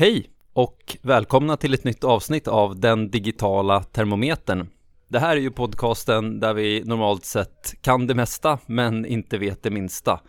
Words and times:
Hej 0.00 0.30
och 0.52 0.96
välkomna 1.02 1.56
till 1.56 1.74
ett 1.74 1.84
nytt 1.84 2.04
avsnitt 2.04 2.48
av 2.48 2.80
Den 2.80 3.10
digitala 3.10 3.82
termometern. 3.82 4.68
Det 5.08 5.18
här 5.18 5.36
är 5.36 5.40
ju 5.40 5.50
podcasten 5.50 6.40
där 6.40 6.54
vi 6.54 6.82
normalt 6.84 7.24
sett 7.24 7.74
kan 7.80 8.06
det 8.06 8.14
mesta 8.14 8.58
men 8.66 9.06
inte 9.06 9.38
vet 9.38 9.62
det 9.62 9.70
minsta. 9.70 10.20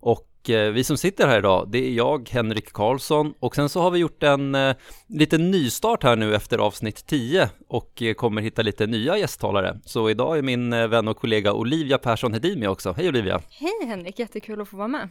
Och 0.00 0.50
eh, 0.50 0.72
vi 0.72 0.84
som 0.84 0.96
sitter 0.96 1.28
här 1.28 1.38
idag, 1.38 1.68
det 1.70 1.78
är 1.78 1.90
jag, 1.90 2.28
Henrik 2.28 2.72
Karlsson 2.72 3.34
och 3.40 3.54
sen 3.54 3.68
så 3.68 3.80
har 3.80 3.90
vi 3.90 3.98
gjort 3.98 4.22
en 4.22 4.54
eh, 4.54 4.76
liten 5.08 5.50
nystart 5.50 6.02
här 6.02 6.16
nu 6.16 6.34
efter 6.34 6.58
avsnitt 6.58 7.06
10 7.06 7.50
och 7.68 8.02
eh, 8.02 8.14
kommer 8.14 8.42
hitta 8.42 8.62
lite 8.62 8.86
nya 8.86 9.18
gästtalare. 9.18 9.80
Så 9.84 10.10
idag 10.10 10.38
är 10.38 10.42
min 10.42 10.72
eh, 10.72 10.88
vän 10.88 11.08
och 11.08 11.16
kollega 11.16 11.52
Olivia 11.52 11.98
Persson 11.98 12.32
Hedin 12.32 12.60
med 12.60 12.68
också. 12.68 12.92
Hej 12.92 13.08
Olivia! 13.08 13.40
Hej 13.50 13.86
Henrik, 13.86 14.18
jättekul 14.18 14.60
att 14.60 14.68
få 14.68 14.76
vara 14.76 14.88
med. 14.88 15.08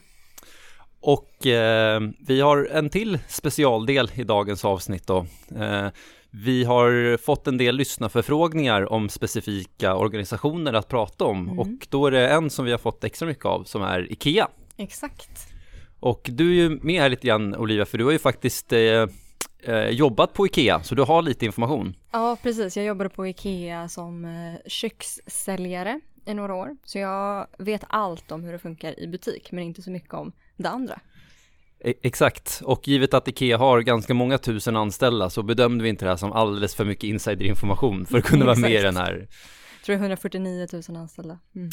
Och 1.05 1.47
eh, 1.47 2.01
vi 2.27 2.41
har 2.41 2.67
en 2.71 2.89
till 2.89 3.19
specialdel 3.27 4.11
i 4.15 4.23
dagens 4.23 4.65
avsnitt 4.65 5.07
då. 5.07 5.25
Eh, 5.59 5.87
vi 6.31 6.63
har 6.63 7.17
fått 7.17 7.47
en 7.47 7.57
del 7.57 7.75
lyssnarförfrågningar 7.75 8.93
om 8.93 9.09
specifika 9.09 9.95
organisationer 9.95 10.73
att 10.73 10.87
prata 10.87 11.25
om 11.25 11.47
Mm. 11.47 11.59
och 11.59 11.87
då 11.89 12.07
är 12.07 12.11
det 12.11 12.27
en 12.29 12.49
som 12.49 12.65
vi 12.65 12.71
har 12.71 12.77
fått 12.77 13.03
extra 13.03 13.27
mycket 13.27 13.45
av 13.45 13.63
som 13.63 13.81
är 13.81 14.11
IKEA. 14.11 14.47
Exakt. 14.77 15.47
Och 15.99 16.29
du 16.31 16.49
är 16.49 16.55
ju 16.55 16.79
med 16.81 17.01
här 17.01 17.09
lite 17.09 17.27
grann 17.27 17.55
Olivia 17.55 17.85
för 17.85 17.97
du 17.97 18.05
har 18.05 18.11
ju 18.11 18.19
faktiskt 18.19 18.73
eh, 18.73 19.07
eh, 19.63 19.89
jobbat 19.89 20.33
på 20.33 20.45
IKEA 20.45 20.83
så 20.83 20.95
du 20.95 21.01
har 21.01 21.21
lite 21.21 21.45
information. 21.45 21.95
Ja, 22.11 22.37
precis. 22.43 22.77
Jag 22.77 22.85
jobbade 22.85 23.09
på 23.09 23.27
Ikea 23.27 23.89
som 23.89 24.25
eh, 24.25 24.59
kökssäljare 24.67 25.99
i 26.25 26.33
några 26.33 26.55
år. 26.55 26.77
Så 26.85 26.97
jag 26.99 27.47
vet 27.57 27.83
allt 27.87 28.31
om 28.31 28.43
hur 28.43 28.51
det 28.51 28.59
funkar 28.59 28.99
i 28.99 29.07
butik, 29.07 29.51
men 29.51 29.63
inte 29.63 29.81
så 29.81 29.91
mycket 29.91 30.13
om 30.13 30.31
det 30.57 30.69
andra. 30.69 30.99
E- 31.79 31.93
Exakt, 32.01 32.61
och 32.65 32.87
givet 32.87 33.13
att 33.13 33.27
IKEA 33.27 33.57
har 33.57 33.81
ganska 33.81 34.13
många 34.13 34.37
tusen 34.37 34.75
anställda 34.75 35.29
så 35.29 35.43
bedömde 35.43 35.83
vi 35.83 35.89
inte 35.89 36.05
det 36.05 36.09
här 36.09 36.17
som 36.17 36.31
alldeles 36.31 36.75
för 36.75 36.85
mycket 36.85 37.03
insiderinformation 37.03 38.05
för 38.05 38.17
att 38.17 38.23
kunna 38.23 38.45
vara 38.45 38.55
med 38.55 38.71
i 38.71 38.81
den 38.81 38.97
här 38.97 39.11
Jag 39.11 39.85
tror 39.85 39.95
det 39.95 39.99
är 39.99 40.03
149 40.03 40.67
000 40.89 40.97
anställda. 40.97 41.39
Mm. 41.55 41.69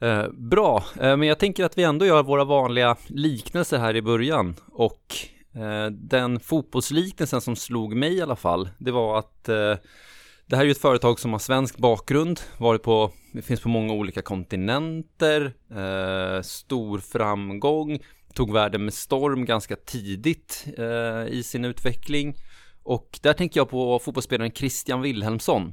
Eh, 0.00 0.28
bra, 0.32 0.84
eh, 1.00 1.16
men 1.16 1.28
jag 1.28 1.38
tänker 1.38 1.64
att 1.64 1.78
vi 1.78 1.82
ändå 1.82 2.06
gör 2.06 2.22
våra 2.22 2.44
vanliga 2.44 2.96
liknelser 3.06 3.78
här 3.78 3.96
i 3.96 4.02
början 4.02 4.54
och 4.72 5.16
eh, 5.54 5.86
den 5.90 6.40
fotbollsliknelsen 6.40 7.40
som 7.40 7.56
slog 7.56 7.96
mig 7.96 8.14
i 8.14 8.22
alla 8.22 8.36
fall, 8.36 8.68
det 8.78 8.90
var 8.90 9.18
att 9.18 9.48
eh, 9.48 9.74
det 10.52 10.56
här 10.56 10.64
är 10.64 10.66
ju 10.66 10.72
ett 10.72 10.78
företag 10.78 11.20
som 11.20 11.32
har 11.32 11.38
svensk 11.38 11.76
bakgrund, 11.76 12.40
varit 12.58 12.82
på, 12.82 13.12
finns 13.42 13.60
på 13.60 13.68
många 13.68 13.92
olika 13.92 14.22
kontinenter, 14.22 15.52
eh, 15.70 16.42
stor 16.42 16.98
framgång, 16.98 17.98
tog 18.34 18.52
världen 18.52 18.84
med 18.84 18.94
storm 18.94 19.44
ganska 19.44 19.76
tidigt 19.76 20.66
eh, 20.78 21.26
i 21.28 21.42
sin 21.44 21.64
utveckling. 21.64 22.36
Och 22.82 23.18
där 23.22 23.32
tänker 23.32 23.60
jag 23.60 23.70
på 23.70 23.98
fotbollsspelaren 23.98 24.52
Christian 24.52 25.02
Wilhelmsson. 25.02 25.72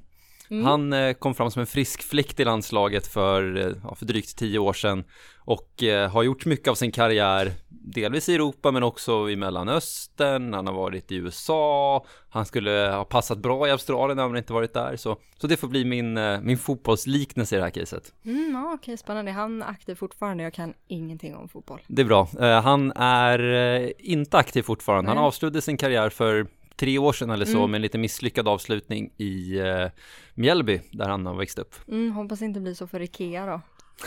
Mm. 0.52 0.66
han 0.66 0.94
eh, 0.94 1.14
kom 1.14 1.36
fram 1.36 1.52
som 1.52 1.60
en 1.60 1.68
frisk 1.68 2.04
fläkt 2.04 2.40
i 2.40 2.46
landslaget 2.46 3.08
för, 3.08 3.58
eh, 3.58 3.74
ja, 3.84 3.96
för 3.96 4.06
drygt 4.06 4.38
tio 4.38 4.60
år 4.60 4.74
sedan 4.74 5.04
och 5.38 5.84
eh, 5.84 6.12
har 6.12 6.24
gjort 6.24 6.46
mycket 6.46 6.68
av 6.68 6.76
sin 6.76 6.92
karriär, 6.92 7.52
delvis 7.70 8.30
i 8.30 8.36
Europa 8.36 8.72
men 8.72 8.84
också 8.84 9.30
i 9.30 9.36
Mellanöstern, 9.36 10.54
han 10.54 10.68
har 10.68 10.74
varit 10.74 11.12
i 11.12 11.16
USA, 11.16 12.06
han 12.30 12.46
skulle 12.46 12.72
ha 12.72 13.06
passat 13.06 13.38
bra 13.38 13.68
i 13.68 13.72
Australien 13.72 14.18
när 14.18 14.24
han 14.24 14.38
inte 14.38 14.54
varit 14.54 14.74
där, 14.74 14.96
så, 14.96 15.18
så 15.38 15.48
det 15.48 15.58
får 15.58 15.68
bli 15.68 15.86
min, 15.86 16.20
min 16.44 16.58
fotbollsliknelse 16.58 17.56
i 17.56 17.58
det 17.58 17.64
här 17.64 17.72
caset. 17.72 18.14
Mm, 18.26 18.52
ja, 18.54 18.74
okej, 18.74 18.98
spännande. 18.98 19.32
Han 19.32 19.62
är 19.62 19.68
aktiv 19.68 19.96
fortfarande. 19.96 20.44
Jag 20.44 20.54
kan 20.54 20.74
ingenting 20.88 21.36
om 21.36 21.50
fotboll. 21.50 21.82
Det 21.88 22.02
är 22.02 22.06
bra. 22.06 22.28
Han 22.64 22.92
är 22.96 23.94
inte 24.02 24.38
aktiv 24.38 24.62
fortfarande, 24.62 25.12
han 25.12 25.18
avslutade 25.18 25.62
sin 25.62 25.78
karriär 25.78 26.10
för 26.10 26.48
tre 26.80 26.98
år 26.98 27.14
sedan 27.14 27.30
eller 27.30 27.46
så 27.46 27.58
Mm. 27.58 27.72
med 27.72 27.78
en 27.78 27.82
lite 27.82 27.98
misslyckad 27.98 28.48
avslutning 28.48 29.14
i 29.18 29.60
eh, 29.60 29.88
Mjällby 30.36 30.82
där 30.92 31.10
han 31.10 31.26
har 31.26 31.36
växt 31.36 31.60
upp. 31.60 31.76
Mm, 31.88 32.12
hoppas 32.12 32.40
det 32.40 32.46
inte 32.46 32.60
blir 32.60 32.74
så 32.74 32.88
för 32.88 33.02
Ikea 33.02 33.46
då. 33.46 33.62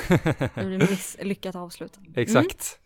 Det 0.55 0.65
blir 0.65 0.79
misslyckat 0.91 1.57
avslut. 1.57 1.99
Exakt. 2.17 2.79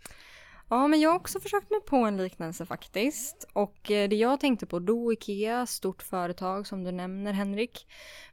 Ja, 0.69 0.89
men 0.89 1.01
jag 1.01 1.11
har 1.11 1.17
också 1.17 1.41
försökt 1.41 1.71
mig 1.71 1.81
på 1.81 1.97
en 1.97 2.17
liknelse 2.17 2.67
faktiskt. 2.67 3.49
Och 3.53 3.91
eh, 3.91 4.09
det 4.09 4.17
jag 4.17 4.41
tänkte 4.41 4.67
på 4.67 4.79
då, 4.79 5.13
Ikea, 5.13 5.67
stort 5.67 6.03
företag 6.03 6.67
som 6.67 6.85
du 6.85 6.93
nämner 6.93 7.33
Henrik. 7.33 7.87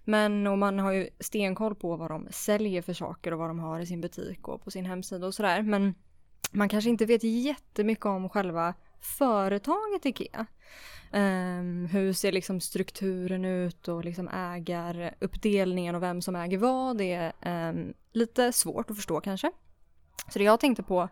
Men 0.03 0.47
och 0.47 0.57
man 0.57 0.79
har 0.79 0.91
ju 0.91 1.09
stenkoll 1.19 1.75
på 1.75 1.95
vad 1.95 2.11
de 2.11 2.27
säljer 2.31 2.81
för 2.81 2.93
saker 2.93 3.31
och 3.33 3.39
vad 3.39 3.49
de 3.49 3.59
har 3.59 3.79
i 3.79 3.85
sin 3.85 4.01
butik 4.01 4.47
och 4.47 4.63
på 4.63 4.71
sin 4.71 4.85
hemsida 4.85 5.27
och 5.27 5.33
sådär. 5.33 5.61
Men 5.61 5.95
man 6.51 6.69
kanske 6.69 6.89
inte 6.89 7.05
vet 7.05 7.23
jättemycket 7.23 8.05
om 8.05 8.29
själva 8.29 8.73
företaget 9.03 10.05
Ikea. 10.05 10.45
Ehm, 11.11 11.87
hur 11.91 12.13
ser 12.13 12.31
liksom 12.31 12.61
strukturen 12.61 13.45
ut 13.45 13.87
och 13.87 14.05
liksom 14.05 14.27
ägaruppdelningen 14.27 15.95
och 15.95 16.03
vem 16.03 16.21
som 16.21 16.35
äger 16.35 16.57
vad. 16.57 16.97
Det 16.97 17.13
är 17.13 17.33
ehm, 17.41 17.93
lite 18.11 18.51
svårt 18.51 18.89
att 18.89 18.95
förstå 18.95 19.21
kanske. 19.21 19.51
Så 20.29 20.39
det 20.39 20.45
jag 20.45 20.59
tänkte 20.59 20.83
på 20.83 21.09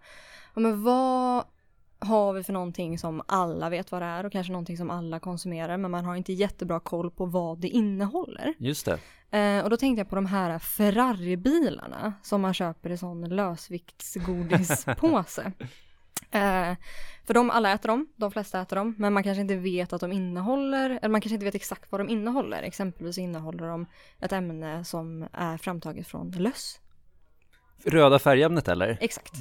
Ja, 0.53 0.61
men 0.61 0.83
vad 0.83 1.45
har 1.99 2.33
vi 2.33 2.43
för 2.43 2.53
någonting 2.53 2.99
som 2.99 3.21
alla 3.27 3.69
vet 3.69 3.91
vad 3.91 4.01
det 4.01 4.05
är 4.05 4.25
och 4.25 4.31
kanske 4.31 4.51
någonting 4.51 4.77
som 4.77 4.89
alla 4.89 5.19
konsumerar 5.19 5.77
men 5.77 5.91
man 5.91 6.05
har 6.05 6.15
inte 6.15 6.33
jättebra 6.33 6.79
koll 6.79 7.11
på 7.11 7.25
vad 7.25 7.59
det 7.59 7.67
innehåller. 7.67 8.53
Just 8.57 8.85
det. 8.85 8.99
Eh, 9.37 9.63
och 9.63 9.69
då 9.69 9.77
tänkte 9.77 9.99
jag 9.99 10.09
på 10.09 10.15
de 10.15 10.25
här 10.25 10.59
Ferrari-bilarna 10.59 12.13
som 12.23 12.41
man 12.41 12.53
köper 12.53 12.89
i 12.89 12.97
sån 12.97 13.29
lösviktsgodispåse. 13.29 15.51
eh, 16.31 16.75
för 17.25 17.33
de 17.33 17.49
alla 17.49 17.73
äter 17.73 17.89
dem, 17.89 18.07
de 18.15 18.31
flesta 18.31 18.61
äter 18.61 18.75
dem, 18.75 18.95
men 18.97 19.13
man 19.13 19.23
kanske 19.23 19.41
inte 19.41 19.55
vet 19.55 19.93
att 19.93 20.01
de 20.01 20.11
innehåller, 20.11 20.89
eller 20.89 21.09
man 21.09 21.21
kanske 21.21 21.33
inte 21.33 21.45
vet 21.45 21.55
exakt 21.55 21.91
vad 21.91 22.01
de 22.01 22.09
innehåller. 22.09 22.63
Exempelvis 22.63 23.17
innehåller 23.17 23.67
de 23.67 23.85
ett 24.19 24.31
ämne 24.31 24.83
som 24.85 25.27
är 25.33 25.57
framtaget 25.57 26.07
från 26.07 26.31
löss. 26.31 26.79
Röda 27.85 28.19
färgämnet 28.19 28.67
eller? 28.67 28.97
Exakt. 29.01 29.33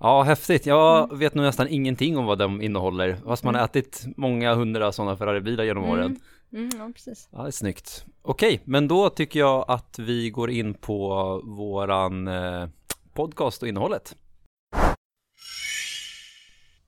Ja, 0.00 0.22
häftigt. 0.22 0.66
Jag 0.66 1.04
Mm. 1.04 1.18
vet 1.18 1.34
nog 1.34 1.44
nästan 1.44 1.68
ingenting 1.68 2.18
om 2.18 2.24
vad 2.24 2.38
de 2.38 2.62
innehåller. 2.62 3.16
Fast 3.24 3.44
man 3.44 3.54
har 3.54 3.64
ätit 3.64 4.04
många 4.16 4.54
hundra 4.54 4.92
sådana 4.92 5.16
Ferrari-bilar 5.16 5.64
genom 5.64 5.84
åren. 5.84 6.20
Mm, 6.52 6.70
ja, 6.78 6.90
precis. 6.94 7.28
Ja, 7.32 7.42
det 7.42 7.48
är 7.48 7.50
snyggt. 7.50 8.04
Okej, 8.22 8.60
men 8.64 8.88
då 8.88 9.10
tycker 9.10 9.40
jag 9.40 9.64
att 9.68 9.98
vi 9.98 10.30
går 10.30 10.50
in 10.50 10.74
på 10.74 11.40
våran 11.44 12.28
eh, 12.28 12.68
podcast 13.14 13.62
och 13.62 13.68
innehållet. 13.68 14.16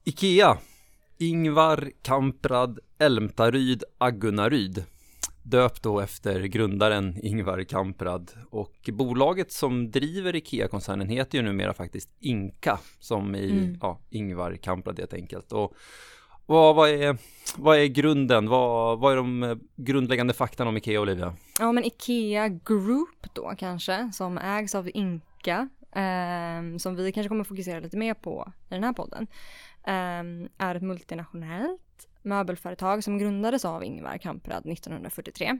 Ikea 0.07 0.57
Ingvar 1.17 1.91
Kamprad 2.01 2.79
Elmtaryd 2.99 3.83
Agunnaryd 3.97 4.83
döpt 5.43 5.83
då 5.83 5.99
efter 5.99 6.43
grundaren 6.43 7.25
Ingvar 7.25 7.63
Kamprad 7.63 8.31
och 8.49 8.89
bolaget 8.93 9.51
som 9.51 9.91
driver 9.91 10.35
IKEA-koncernen 10.35 11.09
heter 11.09 11.37
ju 11.37 11.43
numera 11.43 11.73
faktiskt 11.73 12.09
Inka 12.19 12.79
som 12.99 13.35
i 13.35 13.51
Mm. 13.51 13.77
ja, 13.81 13.99
Ingvar 14.09 14.55
Kamprad 14.55 14.99
helt 14.99 15.13
enkelt 15.13 15.51
och 15.51 15.73
vad, 16.45 16.75
vad, 16.75 16.89
är, 16.89 17.17
vad 17.55 17.77
är 17.77 17.85
grunden? 17.85 18.49
Vad, 18.49 18.99
vad 18.99 19.13
är 19.13 19.17
de 19.17 19.59
grundläggande 19.75 20.33
faktan 20.33 20.67
om 20.67 20.77
Ikea 20.77 21.01
Olivia? 21.01 21.33
Ja 21.59 21.71
men 21.71 21.83
Ikea 21.83 22.47
Group 22.47 23.33
då 23.33 23.53
kanske, 23.57 24.11
som 24.13 24.37
ägs 24.37 24.75
av 24.75 24.89
Inka, 24.93 25.69
eh, 25.95 26.77
som 26.77 26.95
vi 26.95 27.11
kanske 27.11 27.29
kommer 27.29 27.43
fokusera 27.43 27.79
lite 27.79 27.97
mer 27.97 28.13
på 28.13 28.51
i 28.69 28.73
den 28.73 28.83
här 28.83 28.93
podden, 28.93 29.27
eh, 29.83 30.67
är 30.67 30.75
ett 30.75 30.83
multinationellt 30.83 32.07
möbelföretag 32.21 33.03
som 33.03 33.17
grundades 33.17 33.65
av 33.65 33.83
Ingvar 33.83 34.17
Kamprad 34.17 34.65
1943 34.65 35.59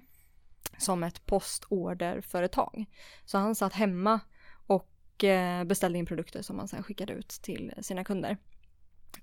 som 0.77 1.03
ett 1.03 1.25
postorderföretag. 1.25 2.85
Så 3.25 3.37
han 3.37 3.55
satt 3.55 3.73
hemma 3.73 4.19
och 4.67 5.23
eh, 5.23 5.63
beställde 5.63 5.99
in 5.99 6.05
produkter 6.05 6.41
som 6.41 6.59
han 6.59 6.67
sen 6.67 6.83
skickade 6.83 7.13
ut 7.13 7.29
till 7.29 7.73
sina 7.81 8.03
kunder. 8.03 8.37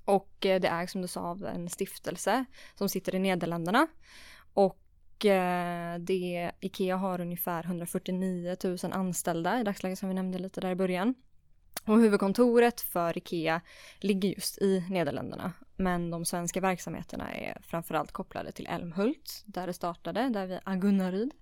Och 0.04 0.46
eh, 0.46 0.60
det 0.60 0.68
ägs 0.68 0.92
som 0.92 1.02
du 1.02 1.08
sa 1.08 1.20
av 1.20 1.44
en 1.44 1.68
stiftelse 1.68 2.44
som 2.74 2.88
sitter 2.88 3.14
i 3.14 3.18
Nederländerna. 3.18 3.86
Och 4.54 4.81
Eh, 5.24 5.98
det, 5.98 6.52
Ikea 6.60 6.96
har 6.96 7.20
ungefär 7.20 7.64
149 7.64 8.56
000 8.64 8.78
anställda 8.92 9.60
i 9.60 9.64
dagsläget 9.64 9.98
som 9.98 10.08
vi 10.08 10.14
nämnde 10.14 10.38
lite 10.38 10.60
där 10.60 10.70
i 10.70 10.74
början. 10.74 11.14
Och 11.84 12.00
huvudkontoret 12.00 12.80
för 12.80 13.18
Ikea 13.18 13.60
ligger 14.00 14.28
just 14.28 14.58
i 14.58 14.84
Nederländerna. 14.90 15.52
Men 15.76 16.10
de 16.10 16.24
svenska 16.24 16.60
verksamheterna 16.60 17.32
är 17.32 17.58
framförallt 17.62 18.12
kopplade 18.12 18.52
till 18.52 18.66
Älmhult, 18.66 19.42
där 19.46 19.66
det 19.66 19.72
startade, 19.72 20.28
där 20.28 20.46
vi 20.46 20.58
Agunnaryd. 20.64 21.34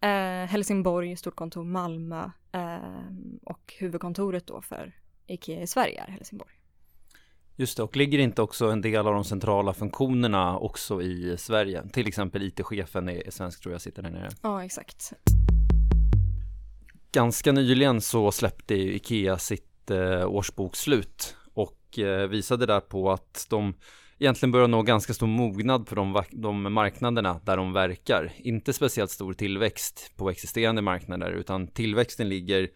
Eh, 0.00 0.50
Helsingborg, 0.50 1.16
stort 1.16 1.36
kontor 1.36 1.64
Malmö 1.64 2.30
eh, 2.52 2.78
och 3.44 3.74
huvudkontoret 3.78 4.46
då 4.46 4.62
för 4.62 4.92
Ikea 5.26 5.62
i 5.62 5.66
Sverige 5.66 6.04
är 6.06 6.10
Helsingborg. 6.12 6.57
Just 7.60 7.76
det, 7.76 7.82
och 7.82 7.96
ligger 7.96 8.18
inte 8.18 8.42
också 8.42 8.70
en 8.70 8.80
del 8.80 9.06
av 9.06 9.14
de 9.14 9.24
centrala 9.24 9.74
funktionerna 9.74 10.58
också 10.58 11.02
i 11.02 11.36
Sverige? 11.38 11.88
Till 11.92 12.08
exempel 12.08 12.42
IT-chefen 12.42 13.08
är, 13.08 13.26
är 13.26 13.30
svensk 13.30 13.62
tror 13.62 13.74
jag 13.74 13.80
sitter 13.80 14.02
där 14.02 14.10
nere. 14.10 14.28
Ja, 14.42 14.64
exakt. 14.64 15.12
Ganska 17.12 17.52
nyligen 17.52 18.00
så 18.00 18.32
släppte 18.32 18.74
Ikea 18.74 19.38
sitt 19.38 19.90
eh, 19.90 20.28
årsbokslut 20.28 21.36
och 21.54 21.98
eh, 21.98 22.28
visade 22.28 22.66
där 22.66 22.80
på 22.80 23.10
att 23.10 23.46
de 23.50 23.74
egentligen 24.18 24.52
börjar 24.52 24.68
nå 24.68 24.82
ganska 24.82 25.14
stor 25.14 25.26
mognad 25.26 25.86
på 25.86 25.94
de, 25.94 26.22
de 26.30 26.72
marknaderna 26.72 27.40
där 27.44 27.56
de 27.56 27.72
verkar. 27.72 28.32
Inte 28.36 28.72
speciellt 28.72 29.10
stor 29.10 29.32
tillväxt 29.32 30.12
på 30.16 30.30
existerande 30.30 30.82
marknader 30.82 31.30
utan 31.30 31.68
tillväxten 31.68 32.28
ligger 32.28 32.68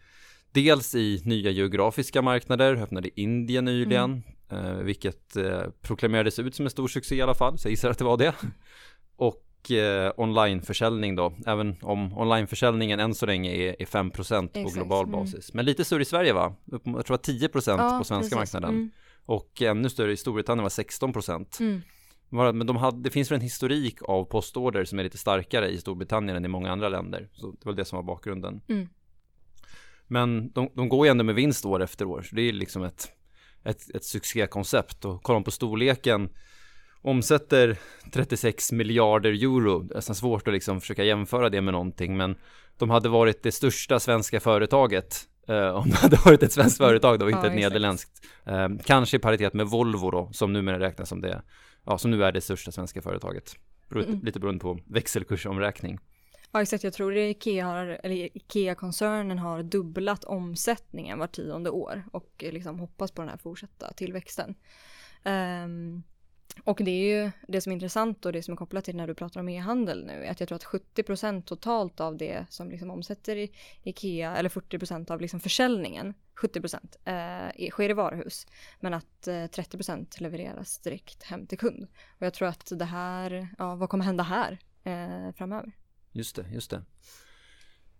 dels 0.52 0.94
i 0.94 1.22
nya 1.24 1.50
geografiska 1.50 2.22
marknader, 2.22 2.76
öppnade 2.76 3.20
Indien 3.20 3.64
nyligen, 3.64 4.04
mm. 4.04 4.22
Eh, 4.52 4.74
vilket 4.74 5.36
eh, 5.36 5.62
proklamerades 5.80 6.38
ut 6.38 6.54
som 6.54 6.66
en 6.66 6.70
stor 6.70 6.88
succé 6.88 7.16
i 7.16 7.22
alla 7.22 7.34
fall, 7.34 7.58
så 7.58 7.66
jag 7.66 7.70
gissar 7.70 7.90
att 7.90 7.98
det 7.98 8.04
var 8.04 8.16
det. 8.16 8.34
Och 9.16 9.70
eh, 9.70 10.12
onlineförsäljning 10.16 11.16
då, 11.16 11.32
även 11.46 11.76
om 11.82 12.18
onlineförsäljningen 12.18 13.00
än 13.00 13.14
så 13.14 13.26
länge 13.26 13.50
är, 13.50 13.82
är 13.82 13.86
5% 13.86 14.48
på 14.48 14.58
Exakt. 14.58 14.74
global 14.74 15.04
mm. 15.06 15.12
basis. 15.20 15.54
Men 15.54 15.64
lite 15.64 15.84
större 15.84 16.02
i 16.02 16.04
Sverige 16.04 16.32
va? 16.32 16.54
Jag 16.84 17.06
tror 17.06 17.14
att 17.14 17.28
10% 17.28 17.78
ja, 17.78 17.98
på 17.98 18.04
svenska 18.04 18.36
precis. 18.36 18.54
marknaden. 18.54 18.70
Mm. 18.70 18.90
Och 19.24 19.62
ännu 19.62 19.88
större 19.88 20.12
i 20.12 20.16
Storbritannien 20.16 20.62
var 20.62 20.70
16%. 20.70 21.60
Mm. 21.60 21.82
Men 22.28 22.66
de 22.66 22.76
hade, 22.76 23.02
det 23.02 23.10
finns 23.10 23.30
väl 23.30 23.36
en 23.36 23.42
historik 23.42 24.02
av 24.02 24.24
postorder 24.24 24.84
som 24.84 24.98
är 24.98 25.04
lite 25.04 25.18
starkare 25.18 25.68
i 25.68 25.78
Storbritannien 25.78 26.36
än 26.36 26.44
i 26.44 26.48
många 26.48 26.72
andra 26.72 26.88
länder. 26.88 27.28
Så 27.32 27.50
det 27.50 27.66
var 27.66 27.72
det 27.72 27.84
som 27.84 27.96
var 27.96 28.02
bakgrunden. 28.02 28.60
Mm. 28.68 28.88
Men 30.06 30.52
de, 30.52 30.68
de 30.74 30.88
går 30.88 31.06
ju 31.06 31.10
ändå 31.10 31.24
med 31.24 31.34
vinst 31.34 31.64
år 31.64 31.82
efter 31.82 32.04
år, 32.04 32.22
så 32.22 32.36
det 32.36 32.42
är 32.42 32.52
liksom 32.52 32.82
ett, 32.82 33.12
ett, 33.64 33.94
ett 33.94 34.04
succékoncept. 34.04 35.04
Och 35.04 35.22
kollar 35.22 35.36
man 35.36 35.44
på 35.44 35.50
storleken, 35.50 36.28
omsätter 37.02 37.76
36 38.12 38.72
miljarder 38.72 39.30
euro. 39.30 39.78
Det 39.78 39.94
är 39.94 39.96
nästan 39.96 40.16
svårt 40.16 40.48
att 40.48 40.54
liksom 40.54 40.80
försöka 40.80 41.04
jämföra 41.04 41.48
det 41.48 41.60
med 41.60 41.72
någonting, 41.72 42.16
men 42.16 42.36
de 42.78 42.90
hade 42.90 43.08
varit 43.08 43.42
det 43.42 43.52
största 43.52 44.00
svenska 44.00 44.40
företaget 44.40 45.28
Uh, 45.50 45.68
om 45.68 45.90
det 45.90 45.96
hade 45.96 46.16
varit 46.16 46.42
ett 46.42 46.52
svenskt 46.52 46.78
företag 46.78 47.18
då, 47.18 47.30
inte 47.30 47.46
ja, 47.46 47.48
ett 47.48 47.54
nederländskt. 47.54 48.10
Uh, 48.48 48.68
kanske 48.84 49.16
i 49.16 49.20
paritet 49.20 49.54
med 49.54 49.66
Volvo 49.66 50.10
då, 50.10 50.30
som 50.32 50.52
numera 50.52 50.80
räknas 50.80 51.08
som 51.08 51.20
det, 51.20 51.42
ja, 51.84 51.98
som 51.98 52.10
nu 52.10 52.24
är 52.24 52.32
det 52.32 52.40
största 52.40 52.72
svenska 52.72 53.02
företaget. 53.02 53.56
Mm. 53.94 54.20
Lite 54.22 54.40
beroende 54.40 54.62
på 54.62 54.78
växelkursomräkning. 54.86 55.98
Ja 56.54 56.62
exakt, 56.62 56.84
jag 56.84 56.92
tror 56.92 57.12
att 57.12 57.18
Ikea 57.18 57.66
har, 57.66 58.00
eller 58.02 58.36
Ikea-koncernen 58.36 59.38
har 59.38 59.62
dubblat 59.62 60.24
omsättningen 60.24 61.18
var 61.18 61.26
tionde 61.26 61.70
år 61.70 62.04
och 62.12 62.44
liksom 62.50 62.78
hoppas 62.78 63.10
på 63.10 63.22
den 63.22 63.28
här 63.28 63.36
fortsatta 63.36 63.92
tillväxten. 63.92 64.54
Um, 65.24 66.02
och 66.64 66.80
det 66.84 66.90
är 66.90 67.24
ju 67.24 67.30
det 67.48 67.60
som 67.60 67.72
är 67.72 67.74
intressant 67.74 68.26
och 68.26 68.32
det 68.32 68.42
som 68.42 68.52
är 68.52 68.56
kopplat 68.56 68.84
till 68.84 68.96
när 68.96 69.06
du 69.06 69.14
pratar 69.14 69.40
om 69.40 69.48
e-handel 69.48 70.06
nu, 70.06 70.26
att 70.26 70.40
jag 70.40 70.48
tror 70.48 70.56
att 70.56 70.64
70% 70.64 71.42
totalt 71.42 72.00
av 72.00 72.16
det 72.16 72.46
som 72.48 72.70
liksom 72.70 72.90
omsätter 72.90 73.36
i 73.36 73.52
Ikea, 73.82 74.36
eller 74.36 74.48
40% 74.48 75.10
av 75.10 75.20
liksom 75.20 75.40
försäljningen, 75.40 76.14
70% 76.36 76.76
eh, 77.04 77.70
sker 77.70 77.90
i 77.90 77.92
varuhus, 77.92 78.46
men 78.80 78.94
att 78.94 79.28
eh, 79.28 79.32
30% 79.32 80.22
levereras 80.22 80.78
direkt 80.78 81.22
hem 81.22 81.46
till 81.46 81.58
kund. 81.58 81.86
Och 82.18 82.26
jag 82.26 82.34
tror 82.34 82.48
att 82.48 82.72
det 82.78 82.84
här, 82.84 83.48
ja 83.58 83.74
vad 83.74 83.88
kommer 83.88 84.04
hända 84.04 84.24
här 84.24 84.58
eh, 84.84 85.32
framöver? 85.32 85.72
Just 86.12 86.36
det, 86.36 86.44
just 86.52 86.70
det. 86.70 86.82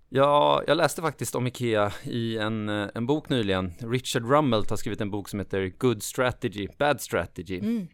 Ja, 0.08 0.62
jag 0.66 0.76
läste 0.76 1.02
faktiskt 1.02 1.34
om 1.34 1.46
Ikea 1.46 1.92
i 2.04 2.38
en, 2.38 2.68
eh, 2.68 2.88
en 2.94 3.06
bok 3.06 3.28
nyligen. 3.28 3.72
Richard 3.78 4.30
Rummelt 4.30 4.70
har 4.70 4.76
skrivit 4.76 5.00
en 5.00 5.10
bok 5.10 5.28
som 5.28 5.38
heter 5.38 5.72
Good 5.78 6.02
Strategy, 6.02 6.68
Bad 6.78 7.00
Strategy. 7.00 7.58
Mm. 7.58 7.88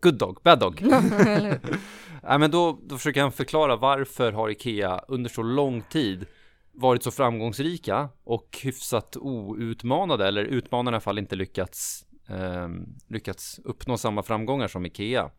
Good 0.00 0.14
Dog, 0.14 0.38
Bad 0.42 0.58
Dog. 0.58 0.80
ja, 2.22 2.38
men 2.38 2.50
då, 2.50 2.78
då 2.82 2.96
försöker 2.96 3.22
han 3.22 3.32
förklara 3.32 3.76
varför 3.76 4.32
har 4.32 4.48
Ikea 4.50 5.04
under 5.08 5.30
så 5.30 5.42
lång 5.42 5.82
tid 5.82 6.26
varit 6.72 7.02
så 7.02 7.10
framgångsrika 7.10 8.08
och 8.24 8.58
hyfsat 8.62 9.16
outmanade, 9.16 10.28
eller 10.28 10.44
utmanarna 10.44 10.94
i 10.94 10.96
alla 10.96 11.00
fall 11.00 11.18
inte 11.18 11.36
lyckats, 11.36 12.04
eh, 12.28 12.68
lyckats 13.08 13.60
uppnå 13.64 13.96
samma 13.96 14.22
framgångar 14.22 14.68
som 14.68 14.86
Ikea. 14.86 15.30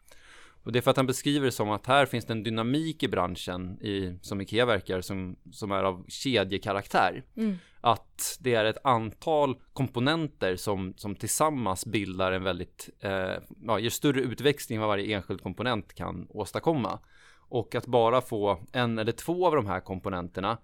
Och 0.64 0.72
det 0.72 0.80
är 0.80 0.82
för 0.82 0.92
att 0.92 0.98
han 0.98 1.08
beskriver 1.08 1.46
det 1.46 1.52
som 1.52 1.70
att 1.70 1.86
här 1.86 2.06
finns 2.06 2.26
det 2.26 2.34
en 2.34 2.44
dynamik 2.44 3.04
i 3.04 3.08
branschen 3.08 3.82
i, 3.82 4.20
som 4.22 4.42
Ikea 4.42 4.66
verkar 4.66 5.02
som, 5.02 5.36
som 5.52 5.72
är 5.72 5.84
av 5.84 6.06
kedjekaraktär. 6.08 7.24
Mm. 7.38 7.58
Att 7.82 8.38
det 8.40 8.54
är 8.54 8.66
ett 8.66 8.78
antal 8.84 9.56
komponenter 9.74 10.56
som, 10.56 10.94
som 10.98 11.16
tillsammans 11.16 11.86
bildar 11.86 12.32
en 12.32 12.44
väldigt, 12.44 12.90
eh, 13.00 13.34
ja, 13.68 13.80
ger 13.80 13.90
större 13.90 14.22
utväxling 14.22 14.76
än 14.76 14.82
vad 14.82 14.90
varje 14.90 15.16
enskild 15.16 15.42
komponent 15.42 15.94
kan 15.94 16.28
åstadkomma. 16.30 17.00
Och 17.50 17.76
att 17.76 17.86
bara 17.86 18.22
få 18.22 18.60
en 18.72 19.00
eller 19.00 19.12
två 19.12 19.48
av 19.48 19.56
de 19.56 19.66
här 19.66 19.80
komponenterna 19.80 20.58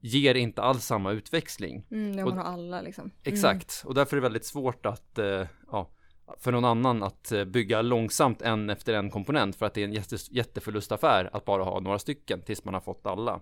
ger 0.00 0.34
inte 0.34 0.62
alls 0.62 0.84
samma 0.84 1.12
utväxling. 1.12 1.86
Mm, 1.90 2.16
det 2.16 2.22
har 2.22 2.44
alla 2.44 2.82
liksom. 2.82 3.04
Mm. 3.04 3.14
Exakt, 3.22 3.82
och 3.86 3.94
därför 3.94 4.16
är 4.16 4.20
det 4.20 4.22
väldigt 4.22 4.44
svårt 4.44 4.86
att 4.86 5.18
eh, 5.18 5.46
ja, 5.70 5.90
för 6.38 6.52
någon 6.52 6.64
annan 6.64 7.02
att 7.02 7.32
eh, 7.32 7.44
bygga 7.44 7.82
långsamt 7.82 8.42
en 8.42 8.70
efter 8.70 8.94
en 8.94 9.10
komponent 9.10 9.56
för 9.56 9.66
att 9.66 9.74
det 9.74 9.80
är 9.80 9.84
en 9.84 9.92
jätte, 9.92 10.16
jätteförlustaffär 10.30 11.30
att 11.32 11.44
bara 11.44 11.64
ha 11.64 11.80
några 11.80 11.98
stycken 11.98 12.42
tills 12.42 12.64
man 12.64 12.74
har 12.74 12.80
fått 12.80 13.06
alla. 13.06 13.40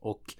Och 0.00 0.34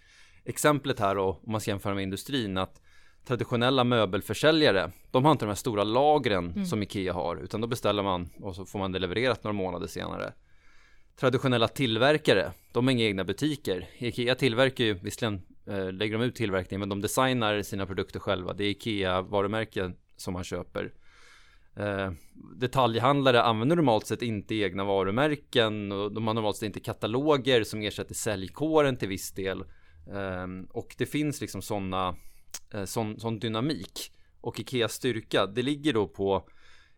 exemplet 0.44 1.00
här 1.00 1.14
då, 1.14 1.40
om 1.46 1.52
man 1.52 1.60
ska 1.60 1.70
jämföra 1.70 1.94
med 1.94 2.02
industrin, 2.02 2.58
att 2.58 2.80
traditionella 3.26 3.84
möbelförsäljare, 3.84 4.90
de 5.10 5.24
har 5.24 5.32
inte 5.32 5.44
de 5.44 5.48
här 5.48 5.54
stora 5.54 5.84
lagren 5.84 6.50
mm. 6.50 6.66
som 6.66 6.82
Ikea 6.82 7.12
har, 7.12 7.36
utan 7.36 7.60
då 7.60 7.66
beställer 7.66 8.02
man 8.02 8.28
och 8.40 8.56
så 8.56 8.66
får 8.66 8.78
man 8.78 8.92
det 8.92 8.98
levererat 8.98 9.44
några 9.44 9.52
månader 9.52 9.86
senare. 9.86 10.32
Traditionella 11.16 11.69
tillverkare, 11.69 12.52
de 12.72 12.86
har 12.86 12.92
inga 12.92 13.04
egna 13.04 13.24
butiker. 13.24 13.88
Ikea 13.98 14.34
tillverkar 14.34 14.84
ju, 14.84 14.94
visserligen 14.94 15.42
eh, 15.66 15.92
lägger 15.92 16.19
de 16.19 16.24
ut 16.24 16.34
tillverkningen, 16.34 16.80
men 16.80 16.88
de 16.88 17.00
designar 17.00 17.62
sina 17.62 17.86
produkter 17.86 18.20
själva. 18.20 18.52
Det 18.52 18.64
är 18.64 18.69
Ikea 18.69 19.22
varumärken 19.22 19.96
som 20.16 20.32
man 20.32 20.44
köper. 20.44 20.92
Eh, 21.76 22.12
detaljhandlare 22.56 23.43
använder 23.43 23.76
normalt 23.76 24.06
sett 24.06 24.23
inte 24.23 24.55
egna 24.55 24.84
varumärken 24.84 25.93
och 25.93 26.12
de 26.12 26.26
har 26.26 26.34
normalt 26.34 26.56
sett 26.56 26.67
inte 26.67 26.81
kataloger 26.81 27.64
som 27.64 27.82
ersätter 27.82 28.14
säljkåren 28.14 28.96
till 28.96 29.08
viss 29.08 29.32
del. 29.32 29.61
Eh, 30.12 30.46
och 30.70 30.94
det 30.99 31.06
finns 31.06 31.40
liksom 31.40 31.62
sådana 31.62 32.17
eh, 32.73 32.84
sån, 32.84 33.20
sån 33.20 33.38
dynamik. 33.38 34.12
Och 34.40 34.61
Ikeas 34.61 34.93
styrka, 34.93 35.46
det 35.46 35.62
ligger 35.62 35.93
då 35.93 36.08
på 36.08 36.49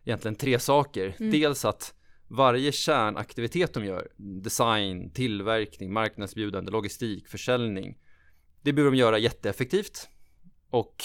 egentligen 0.03 0.35
tre 0.35 0.59
saker. 0.59 1.15
Mm. 1.19 1.31
Dels 1.31 1.65
att 1.65 1.93
varje 2.27 2.71
kärnaktivitet 2.71 3.73
de 3.73 3.85
gör, 3.85 4.07
design, 4.17 5.11
tillverkning, 5.11 5.93
marknadsbjudande, 5.93 6.71
logistik, 6.71 7.27
försäljning, 7.27 7.97
det 8.61 8.73
behöver 8.73 8.91
de 8.91 8.97
göra 8.97 9.17
jätteeffektivt. 9.17 10.09
Och 10.69 10.95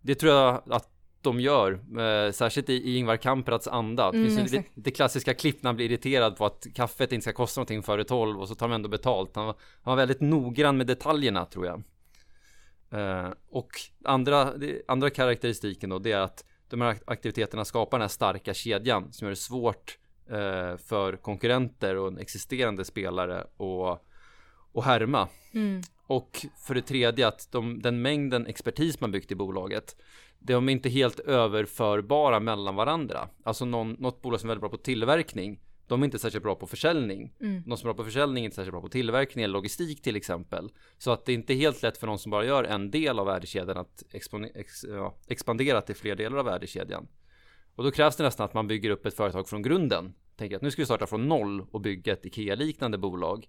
det 0.00 0.14
tror 0.14 0.32
jag 0.32 0.62
att 0.70 0.97
de 1.22 1.40
gör, 1.40 1.72
eh, 1.72 2.32
särskilt 2.32 2.68
i, 2.68 2.72
i 2.72 2.96
Ingvar 2.96 3.16
Kamprads 3.16 3.68
anda. 3.68 4.10
Det 4.10 4.18
mm, 4.18 4.36
finns 4.36 4.52
ju 4.52 4.56
det, 4.56 4.64
det, 4.74 4.90
klassiska 4.90 5.34
klipp 5.34 5.62
när 5.62 5.68
han 5.68 5.76
blir 5.76 5.86
irriterad 5.86 6.36
på 6.36 6.46
att 6.46 6.66
kaffet 6.74 7.12
inte 7.12 7.22
ska 7.22 7.32
kosta 7.32 7.60
någonting 7.60 7.82
före 7.82 8.04
12 8.04 8.40
och 8.40 8.48
så 8.48 8.54
tar 8.54 8.68
de 8.68 8.74
ändå 8.74 8.88
betalt. 8.88 9.36
Han 9.36 9.46
var, 9.46 9.54
han 9.82 9.92
var 9.92 9.96
väldigt 9.96 10.20
noggrann 10.20 10.76
med 10.76 10.86
detaljerna 10.86 11.44
tror 11.44 11.66
jag. 11.66 11.82
Eh, 12.90 13.32
och 13.50 13.70
andra, 14.04 14.56
det, 14.56 14.82
andra 14.88 15.10
karaktäristiken 15.10 15.90
då, 15.90 15.98
det 15.98 16.12
är 16.12 16.20
att 16.20 16.44
de 16.68 16.80
här 16.80 16.96
aktiviteterna 17.06 17.64
skapar 17.64 17.98
den 17.98 18.02
här 18.02 18.08
starka 18.08 18.54
kedjan 18.54 19.12
som 19.12 19.24
gör 19.24 19.30
det 19.30 19.36
svårt 19.36 19.98
eh, 20.30 20.76
för 20.76 21.16
konkurrenter 21.16 21.96
och 21.96 22.08
en 22.08 22.18
existerande 22.18 22.84
spelare 22.84 23.40
att 23.40 24.08
och 24.72 24.84
härma. 24.84 25.28
Mm. 25.52 25.82
Och 26.08 26.46
för 26.66 26.74
det 26.74 26.82
tredje 26.82 27.28
att 27.28 27.48
de, 27.52 27.82
den 27.82 28.02
mängden 28.02 28.46
expertis 28.46 29.00
man 29.00 29.10
byggt 29.10 29.32
i 29.32 29.34
bolaget 29.34 29.96
de 30.38 30.68
är 30.68 30.72
inte 30.72 30.88
helt 30.88 31.20
överförbara 31.20 32.40
mellan 32.40 32.76
varandra. 32.76 33.28
Alltså 33.42 33.64
någon, 33.64 33.92
något 33.92 34.22
bolag 34.22 34.40
som 34.40 34.48
är 34.48 34.50
väldigt 34.50 34.60
bra 34.60 34.70
på 34.70 34.76
tillverkning, 34.76 35.60
de 35.86 36.02
är 36.02 36.04
inte 36.04 36.18
särskilt 36.18 36.42
bra 36.42 36.54
på 36.54 36.66
försäljning. 36.66 37.34
Mm. 37.40 37.62
De 37.66 37.76
som 37.76 37.88
är 37.88 37.94
bra 37.94 38.02
på 38.02 38.04
försäljning 38.04 38.44
är 38.44 38.44
inte 38.44 38.54
särskilt 38.54 38.72
bra 38.72 38.80
på 38.80 38.88
tillverkning 38.88 39.44
eller 39.44 39.52
logistik 39.52 40.02
till 40.02 40.16
exempel. 40.16 40.70
Så 40.98 41.10
att 41.10 41.24
det 41.24 41.32
är 41.32 41.34
inte 41.34 41.54
helt 41.54 41.82
lätt 41.82 41.98
för 41.98 42.06
någon 42.06 42.18
som 42.18 42.30
bara 42.30 42.44
gör 42.44 42.64
en 42.64 42.90
del 42.90 43.18
av 43.18 43.26
värdekedjan 43.26 43.76
att 43.76 44.02
ex, 44.12 44.84
ja, 44.84 45.14
expandera 45.26 45.80
till 45.80 45.96
fler 45.96 46.16
delar 46.16 46.38
av 46.38 46.44
värdekedjan. 46.44 47.08
Och 47.74 47.84
då 47.84 47.90
krävs 47.90 48.16
det 48.16 48.24
nästan 48.24 48.44
att 48.44 48.54
man 48.54 48.66
bygger 48.66 48.90
upp 48.90 49.06
ett 49.06 49.14
företag 49.14 49.48
från 49.48 49.62
grunden. 49.62 50.14
Tänker 50.36 50.56
att 50.56 50.62
nu 50.62 50.70
ska 50.70 50.82
vi 50.82 50.86
starta 50.86 51.06
från 51.06 51.28
noll 51.28 51.66
och 51.70 51.80
bygga 51.80 52.12
ett 52.12 52.26
IKEA-liknande 52.26 52.98
bolag. 52.98 53.46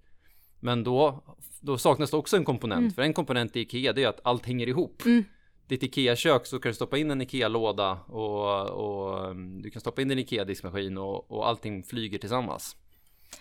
Men 0.59 0.83
då, 0.83 1.23
då 1.61 1.77
saknas 1.77 2.11
det 2.11 2.17
också 2.17 2.37
en 2.37 2.45
komponent. 2.45 2.79
Mm. 2.79 2.91
För 2.91 3.01
en 3.01 3.13
komponent 3.13 3.55
i 3.55 3.59
IKEA 3.59 3.93
det 3.93 4.03
är 4.03 4.07
att 4.07 4.19
allt 4.23 4.45
hänger 4.45 4.67
ihop. 4.67 5.05
Mm 5.05 5.23
ditt 5.69 5.83
IKEA-kök 5.83 6.45
så 6.45 6.59
kan 6.59 6.69
du 6.69 6.73
stoppa 6.73 6.97
in 6.97 7.11
en 7.11 7.21
IKEA-låda 7.21 7.91
och, 7.91 8.69
och 8.69 9.25
mm, 9.25 9.61
du 9.61 9.69
kan 9.69 9.79
stoppa 9.79 10.01
in 10.01 10.07
din 10.07 10.19
IKEA-diskmaskin 10.19 10.97
och, 10.97 11.31
och 11.31 11.47
allting 11.47 11.83
flyger 11.83 12.17
tillsammans. 12.17 12.75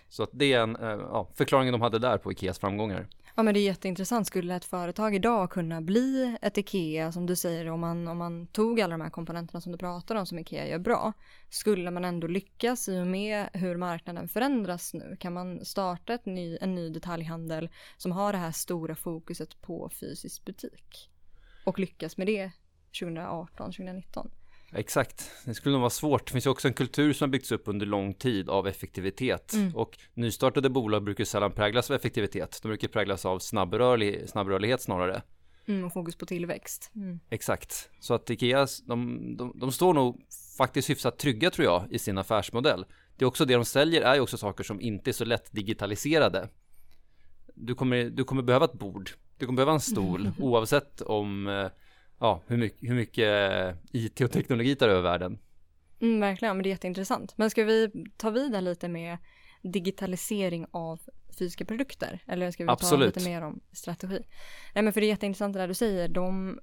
Så 0.09 0.23
att 0.23 0.31
det 0.33 0.53
är 0.53 0.61
en, 0.61 0.77
eh, 0.77 0.89
ja, 0.89 1.31
förklaringen 1.35 1.73
de 1.73 1.81
hade 1.81 1.99
där 1.99 2.19
på 2.19 2.33
Ikeas 2.33 2.59
framgångar. 2.59 3.07
Ja 3.39 3.43
men 3.43 3.55
det 3.55 3.61
är 3.61 3.65
jätteintressant. 3.65 4.27
Skulle 4.27 4.55
ett 4.55 4.65
företag 4.65 5.15
idag 5.15 5.51
kunna 5.51 5.81
bli 5.81 6.37
ett 6.43 6.59
IKEA 6.59 7.13
som 7.13 7.27
du 7.27 7.37
säger 7.37 7.71
om 7.71 7.81
man, 7.81 8.09
om 8.09 8.19
man 8.19 8.47
tog 8.47 8.81
alla 8.81 8.95
de 8.95 9.01
här 9.01 9.11
komponenterna 9.11 9.61
som 9.61 9.73
du 9.73 9.79
pratar 9.79 10.15
om 10.15 10.27
som 10.27 10.39
IKEA 10.39 10.69
gör 10.69 10.79
bra. 10.79 11.13
Skulle 11.51 11.91
man 11.91 12.05
ändå 12.05 12.27
lyckas 12.27 12.89
i 12.89 13.01
och 13.01 13.07
med 13.07 13.49
hur 13.53 13.77
marknaden 13.77 14.29
förändras 14.29 14.95
nu? 14.95 15.17
Kan 15.21 15.33
man 15.33 15.65
starta 15.65 16.15
ett 16.15 16.27
ny, 16.27 16.59
en 16.61 16.75
ny 16.75 16.91
detaljhandel 16.91 17.69
som 17.97 18.13
har 18.13 18.33
det 18.33 18.39
här 18.39 18.53
stora 18.53 18.95
fokuset 18.95 19.61
på 19.61 19.91
fysisk 20.01 20.45
butik? 20.45 21.11
och 21.69 21.79
lyckas 21.79 22.17
med 22.17 22.27
det 22.27 22.51
2018, 23.01 23.67
2019. 23.73 24.31
Exakt, 24.73 25.31
det 25.45 25.55
skulle 25.55 25.73
nog 25.73 25.81
vara 25.81 25.91
svårt. 25.91 26.27
Det 26.27 26.33
finns 26.33 26.47
ju 26.47 26.51
också 26.51 26.69
en 26.69 26.75
kultur 26.75 27.13
som 27.13 27.27
har 27.27 27.33
byggts 27.33 27.53
upp 27.53 27.63
under 27.65 27.87
lång 27.87 28.15
tid 28.15 28.49
av 28.49 28.67
effektivitet. 28.67 29.53
Mm. 29.53 29.77
Och 29.77 29.99
nystartade 30.15 30.71
bolag 30.71 31.05
brukar 31.05 31.25
sällan 31.25 31.53
präglas 31.53 31.91
av 31.91 31.97
effektivitet. 31.97 32.59
De 32.63 32.69
brukar 32.69 32.89
präglas 32.89 33.27
av 33.27 33.39
snabbrörlig, 33.39 34.29
snabbrörlighet 34.29 34.83
snarare. 34.83 35.23
Mm, 35.67 35.85
och 35.85 35.93
fokus 35.93 36.17
på 36.17 36.27
tillväxt. 36.27 36.91
Mm. 36.95 37.21
Exakt, 37.31 37.91
så 38.01 38.15
att 38.15 38.31
Ikea, 38.31 38.67
de, 38.87 39.21
de, 39.37 39.53
de 39.55 39.73
står 39.73 39.95
nog 39.95 40.21
faktiskt 40.59 40.91
hyfsat 40.91 41.19
trygga 41.19 41.51
tror 41.51 41.65
jag 41.65 41.93
i 41.93 41.99
sin 41.99 42.19
affärsmodell. 42.19 42.87
Det 43.17 43.25
är 43.25 43.27
också 43.27 43.45
det 43.45 43.55
de 43.55 43.65
säljer 43.65 44.03
är 44.03 44.15
ju 44.15 44.21
också 44.21 44.37
saker 44.37 44.65
som 44.65 44.81
inte 44.81 45.11
är 45.11 45.13
så 45.13 45.25
lätt 45.25 45.53
digitaliserade. 45.53 46.49
Du 47.55 47.75
kommer, 47.75 48.05
du 48.05 48.25
kommer 48.25 48.43
behöva 48.43 48.65
ett 48.65 48.73
bord, 48.73 49.11
du 49.39 49.47
kommer 49.47 49.57
behöva 49.57 49.73
en 49.73 49.81
stol 49.81 50.31
oavsett 50.39 51.01
om 51.01 51.47
eh, 51.47 51.67
ja, 52.19 52.43
hur, 52.47 52.57
mycket, 52.57 52.91
hur 52.91 52.95
mycket 52.95 53.77
IT 53.93 54.21
och 54.21 54.31
teknologi 54.33 54.77
tar 54.77 54.89
över 54.89 55.03
världen. 55.03 55.39
Mm, 56.01 56.21
verkligen, 56.21 56.57
men 56.57 56.63
det 56.63 56.69
är 56.69 56.71
jätteintressant. 56.71 57.39
Men 57.39 57.51
ska 57.51 57.65
vi 57.65 57.91
ta 58.17 58.31
vidare 58.31 58.61
lite 58.61 58.89
med 58.89 59.19
digitalisering 59.63 60.67
av 60.71 61.01
fysiska 61.39 61.65
produkter? 61.65 62.23
Eller 62.27 62.51
ska 62.51 62.65
vi 62.65 62.71
Absolut. 62.71 63.15
ta 63.15 63.21
lite 63.21 63.31
mer 63.31 63.43
om 63.43 63.61
strategi? 63.73 64.21
Nej 64.75 64.85
men 64.85 64.93
för 64.93 65.01
det 65.01 65.07
är 65.07 65.09
jätteintressant 65.09 65.53
det 65.55 65.61
där 65.61 65.69
du 65.69 65.75
säger. 65.75 66.09
De, 66.09 66.61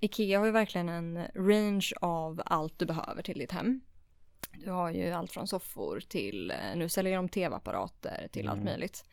Ikea 0.00 0.38
har 0.38 0.46
ju 0.46 0.52
verkligen 0.52 0.88
en 0.88 1.16
range 1.34 1.90
av 2.00 2.42
allt 2.44 2.78
du 2.78 2.86
behöver 2.86 3.22
till 3.22 3.38
ditt 3.38 3.52
hem. 3.52 3.80
Du 4.64 4.70
har 4.70 4.90
ju 4.90 5.10
allt 5.10 5.32
från 5.32 5.46
soffor 5.46 6.00
till, 6.00 6.50
eh, 6.50 6.56
nu 6.76 6.88
säljer 6.88 7.16
de 7.16 7.28
tv-apparater 7.28 8.28
till 8.32 8.48
allt 8.48 8.60
Mm. 8.60 8.64
möjligt. 8.72 9.04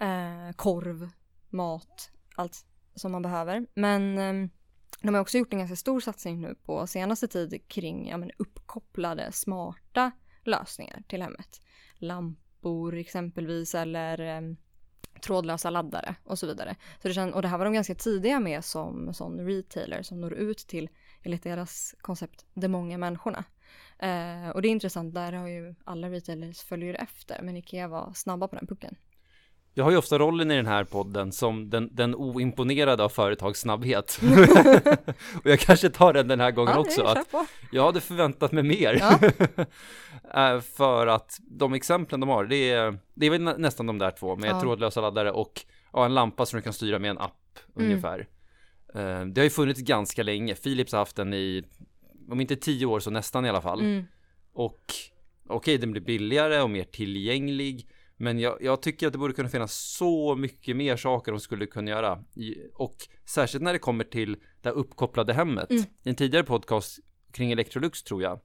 Eh, 0.00 0.52
korv, 0.56 1.08
mat, 1.50 2.10
allt 2.36 2.66
som 2.94 3.12
man 3.12 3.22
behöver. 3.22 3.66
Men 3.74 4.18
ehm, 4.18 4.50
de 5.02 5.14
har 5.14 5.20
också 5.20 5.38
gjort 5.38 5.52
en 5.52 5.58
ganska 5.58 5.76
stor 5.76 6.00
satsning 6.00 6.40
nu 6.40 6.54
på 6.54 6.86
senaste 6.86 7.28
tid 7.28 7.68
kring 7.68 8.08
ja, 8.08 8.16
men 8.16 8.30
uppkopplade 8.38 9.32
smarta 9.32 10.10
lösningar 10.44 11.02
till 11.08 11.22
hemmet. 11.22 11.60
Lampor 11.94 12.94
exempelvis 12.96 13.74
eller 13.74 14.20
eh, 14.20 14.56
trådlösa 15.20 15.70
laddare 15.70 16.14
och 16.24 16.38
så 16.38 16.46
vidare. 16.46 16.76
Så 17.02 17.08
det 17.08 17.14
känd, 17.14 17.34
och 17.34 17.42
det 17.42 17.48
här 17.48 17.58
var 17.58 17.64
de 17.64 17.74
ganska 17.74 17.94
tidiga 17.94 18.40
med 18.40 18.64
som 18.64 19.14
sån 19.14 19.40
retailer 19.40 20.02
som 20.02 20.20
når 20.20 20.34
ut 20.34 20.58
till, 20.58 20.88
enligt 21.22 21.42
deras 21.42 21.94
koncept, 22.00 22.46
de 22.54 22.68
många 22.68 22.98
människorna. 22.98 23.44
Eh, 23.98 24.48
och 24.50 24.62
det 24.62 24.68
är 24.68 24.70
intressant, 24.70 25.14
där 25.14 25.32
har 25.32 25.48
ju 25.48 25.74
alla 25.84 26.10
retailers 26.10 26.60
följer 26.60 26.94
efter, 26.94 27.42
men 27.42 27.56
Ikea 27.56 27.88
var 27.88 28.12
snabba 28.14 28.48
på 28.48 28.56
den 28.56 28.66
pucken. 28.66 28.96
Jag 29.78 29.84
har 29.84 29.90
ju 29.90 29.96
ofta 29.96 30.18
rollen 30.18 30.50
i 30.50 30.56
den 30.56 30.66
här 30.66 30.84
podden 30.84 31.32
som 31.32 31.70
den, 31.70 31.88
den 31.92 32.14
oimponerade 32.14 33.04
av 33.04 33.08
företags 33.08 33.60
snabbhet. 33.60 34.20
och 35.44 35.50
jag 35.50 35.60
kanske 35.60 35.90
tar 35.90 36.12
den 36.12 36.28
den 36.28 36.40
här 36.40 36.50
gången 36.50 36.72
Ja, 36.74 36.80
också. 36.80 37.02
Att 37.02 37.26
jag 37.72 37.84
hade 37.86 38.00
förväntat 38.00 38.52
mig 38.52 38.62
mer. 38.62 38.98
Ja. 39.00 39.18
Eh, 40.34 40.60
För 40.60 41.06
att 41.06 41.38
de 41.50 41.74
exemplen 41.74 42.20
de 42.20 42.28
har, 42.28 42.44
det 42.44 42.70
är, 42.70 42.98
det 43.14 43.26
är 43.26 43.30
väl 43.30 43.42
nä- 43.42 43.56
nästan 43.58 43.86
de 43.86 43.98
där 43.98 44.10
två 44.10 44.36
med 44.36 44.50
Ja. 44.50 44.60
trådlösa 44.60 45.00
laddare 45.00 45.30
och 45.32 45.60
ja, 45.92 46.04
en 46.04 46.14
lampa 46.14 46.46
som 46.46 46.56
du 46.58 46.62
kan 46.62 46.72
styra 46.72 46.98
med 46.98 47.10
en 47.10 47.18
app 47.18 47.32
Mm. 47.76 47.88
ungefär. 47.88 48.18
Eh, 48.94 49.20
Det 49.26 49.40
har 49.40 49.44
ju 49.44 49.50
funnits 49.50 49.80
ganska 49.80 50.22
länge. 50.22 50.54
Philips 50.54 50.92
har 50.92 50.98
haft 50.98 51.16
den 51.16 51.34
i, 51.34 51.64
om 52.30 52.40
inte 52.40 52.56
tio 52.56 52.86
år 52.86 53.00
så 53.00 53.10
nästan 53.10 53.46
i 53.46 53.48
alla 53.48 53.60
fall. 53.60 53.80
Mm. 53.80 54.04
Och 54.52 54.84
okej, 55.48 55.78
den 55.78 55.92
blir 55.92 56.02
billigare 56.02 56.60
och 56.60 56.70
mer 56.70 56.84
tillgänglig. 56.84 57.88
Men 58.16 58.38
jag, 58.38 58.58
jag 58.60 58.82
tycker 58.82 59.06
att 59.06 59.12
det 59.12 59.18
borde 59.18 59.34
kunna 59.34 59.48
finnas 59.48 59.74
så 59.74 60.36
mycket 60.36 60.76
mer 60.76 60.96
saker 60.96 61.32
de 61.32 61.40
skulle 61.40 61.66
kunna 61.66 61.90
göra. 61.90 62.24
Och 62.74 62.96
särskilt 63.24 63.64
när 63.64 63.72
det 63.72 63.78
kommer 63.78 64.04
till 64.04 64.36
det 64.62 64.70
uppkopplade 64.70 65.32
hemmet. 65.32 65.70
Mm. 65.70 65.82
I 66.02 66.08
en 66.08 66.14
tidigare 66.14 66.44
podcast 66.44 66.98
kring 67.32 67.52
Electrolux 67.52 68.02
tror 68.02 68.22
jag. 68.22 68.40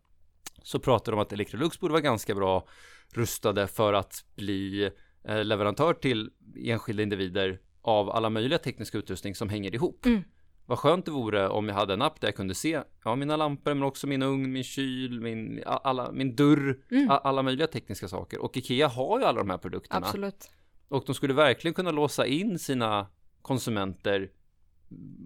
Så 0.64 0.80
pratade 0.80 1.12
de 1.12 1.16
om 1.16 1.22
att 1.22 1.34
Electrolux 1.34 1.80
borde 1.80 1.92
vara 1.92 2.02
ganska 2.02 2.36
bra 2.36 2.68
rustade 3.14 3.68
för 3.68 3.94
att 3.94 4.26
bli 4.36 4.92
eh, 5.28 5.44
leverantör 5.44 5.94
till 5.94 6.30
enskilda 6.66 7.04
individer 7.04 7.60
av 7.82 8.10
alla 8.10 8.30
möjliga 8.30 8.60
tekniska 8.60 8.98
utrustning 8.98 9.36
som 9.36 9.50
hänger 9.50 9.76
ihop. 9.76 10.06
Mm. 10.06 10.24
Vad 10.66 10.80
skönt 10.80 11.06
det 11.06 11.12
vore 11.12 11.48
om 11.50 11.68
jag 11.68 11.76
hade 11.76 11.94
en 11.94 12.02
app 12.02 12.22
där 12.22 12.28
jag 12.28 12.36
kunde 12.36 12.56
se 12.56 12.82
ja, 13.04 13.16
mina 13.16 13.36
lampor 13.36 13.74
men 13.74 13.84
också 13.84 14.08
min 14.08 14.22
ugn, 14.22 14.52
min 14.52 14.64
kyl, 14.64 15.22
min, 15.22 15.64
alla, 15.66 16.12
min 16.12 16.36
dörr, 16.36 16.80
Mm. 16.92 17.08
alla 17.10 17.44
möjliga 17.44 17.68
tekniska 17.68 18.08
saker. 18.08 18.40
Och 18.42 18.58
Ikea 18.58 18.88
har 18.88 19.20
ju 19.20 19.26
alla 19.26 19.40
de 19.40 19.50
här 19.50 19.58
produkterna. 19.58 20.06
Absolut. 20.06 20.52
Och 20.88 21.04
de 21.06 21.16
skulle 21.16 21.34
verkligen 21.34 21.74
kunna 21.74 21.92
låsa 21.92 22.26
in 22.26 22.60
sina 22.60 23.08
konsumenter 23.42 24.32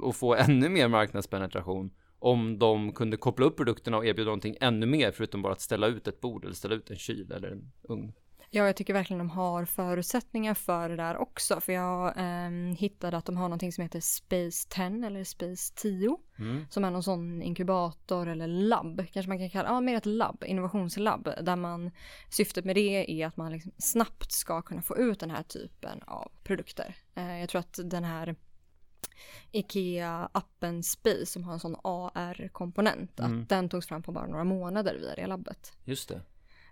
och 0.02 0.16
få 0.16 0.36
ännu 0.36 0.70
mer 0.70 0.88
marknadspenetration 0.88 1.92
om 2.20 2.60
de 2.60 2.94
kunde 2.94 3.18
koppla 3.18 3.46
upp 3.46 3.58
produkterna 3.58 3.98
och 3.98 4.06
erbjuda 4.06 4.26
någonting 4.26 4.58
ännu 4.62 4.86
mer 4.86 5.12
förutom 5.12 5.42
bara 5.42 5.54
att 5.54 5.62
ställa 5.62 5.88
ut 5.88 6.08
ett 6.08 6.22
bord 6.22 6.46
eller 6.46 6.56
ställa 6.56 6.76
ut 6.76 6.90
en 6.90 6.98
kyl 6.98 7.32
eller 7.32 7.52
en 7.52 7.72
ugn. 7.90 8.14
Ja, 8.56 8.66
jag 8.66 8.76
tycker 8.76 8.94
verkligen 8.94 9.18
de 9.18 9.30
har 9.30 9.66
förutsättningar 9.66 10.54
för 10.54 10.90
det 10.90 10.96
där 10.96 11.18
också. 11.18 11.62
För 11.62 11.74
jag 11.74 12.14
ehm, 12.18 12.76
hittade 12.76 13.18
att 13.18 13.26
de 13.26 13.38
har 13.38 13.44
någonting 13.44 13.72
som 13.72 13.82
heter 13.82 14.00
Space 14.00 14.68
10 14.70 14.86
eller 15.08 15.24
Space 15.24 15.74
10. 15.76 16.18
Mm. 16.40 16.66
Som 16.70 16.84
är 16.86 16.92
någon 16.92 17.04
sån 17.04 17.42
inkubator 17.42 18.28
eller 18.28 18.48
labb, 18.48 19.02
kanske 19.12 19.30
man 19.30 19.38
kan 19.38 19.50
kalla, 19.50 19.70
ja 19.70 19.82
mer 19.82 19.98
ett 19.98 20.06
labb, 20.06 20.44
innovationslabb. 20.48 21.30
Där 21.42 21.56
man, 21.56 21.92
syftet 22.30 22.66
med 22.66 22.76
det 22.76 23.22
är 23.22 23.28
att 23.28 23.38
man 23.38 23.52
liksom 23.52 23.72
snabbt 23.78 24.32
ska 24.32 24.62
kunna 24.62 24.82
få 24.82 24.98
ut 24.98 25.20
den 25.20 25.32
här 25.32 25.44
typen 25.44 26.02
av 26.08 26.32
produkter. 26.44 26.96
Eh, 27.16 27.40
jag 27.40 27.50
tror 27.50 27.60
att 27.60 27.80
den 27.84 28.04
här 28.04 28.36
IKEA-appen 29.52 30.82
Space 30.82 31.26
som 31.26 31.44
har 31.44 31.54
en 31.54 31.60
sån 31.60 31.76
AR-komponent, 31.84 33.20
Mm. 33.20 33.42
att 33.42 33.50
den 33.50 33.70
togs 33.70 33.88
fram 33.88 34.04
på 34.04 34.12
bara 34.12 34.28
några 34.28 34.44
månader 34.44 34.96
via 34.96 35.16
det 35.16 35.28
labbet. 35.28 35.74
Just 35.84 36.10
det. 36.10 36.22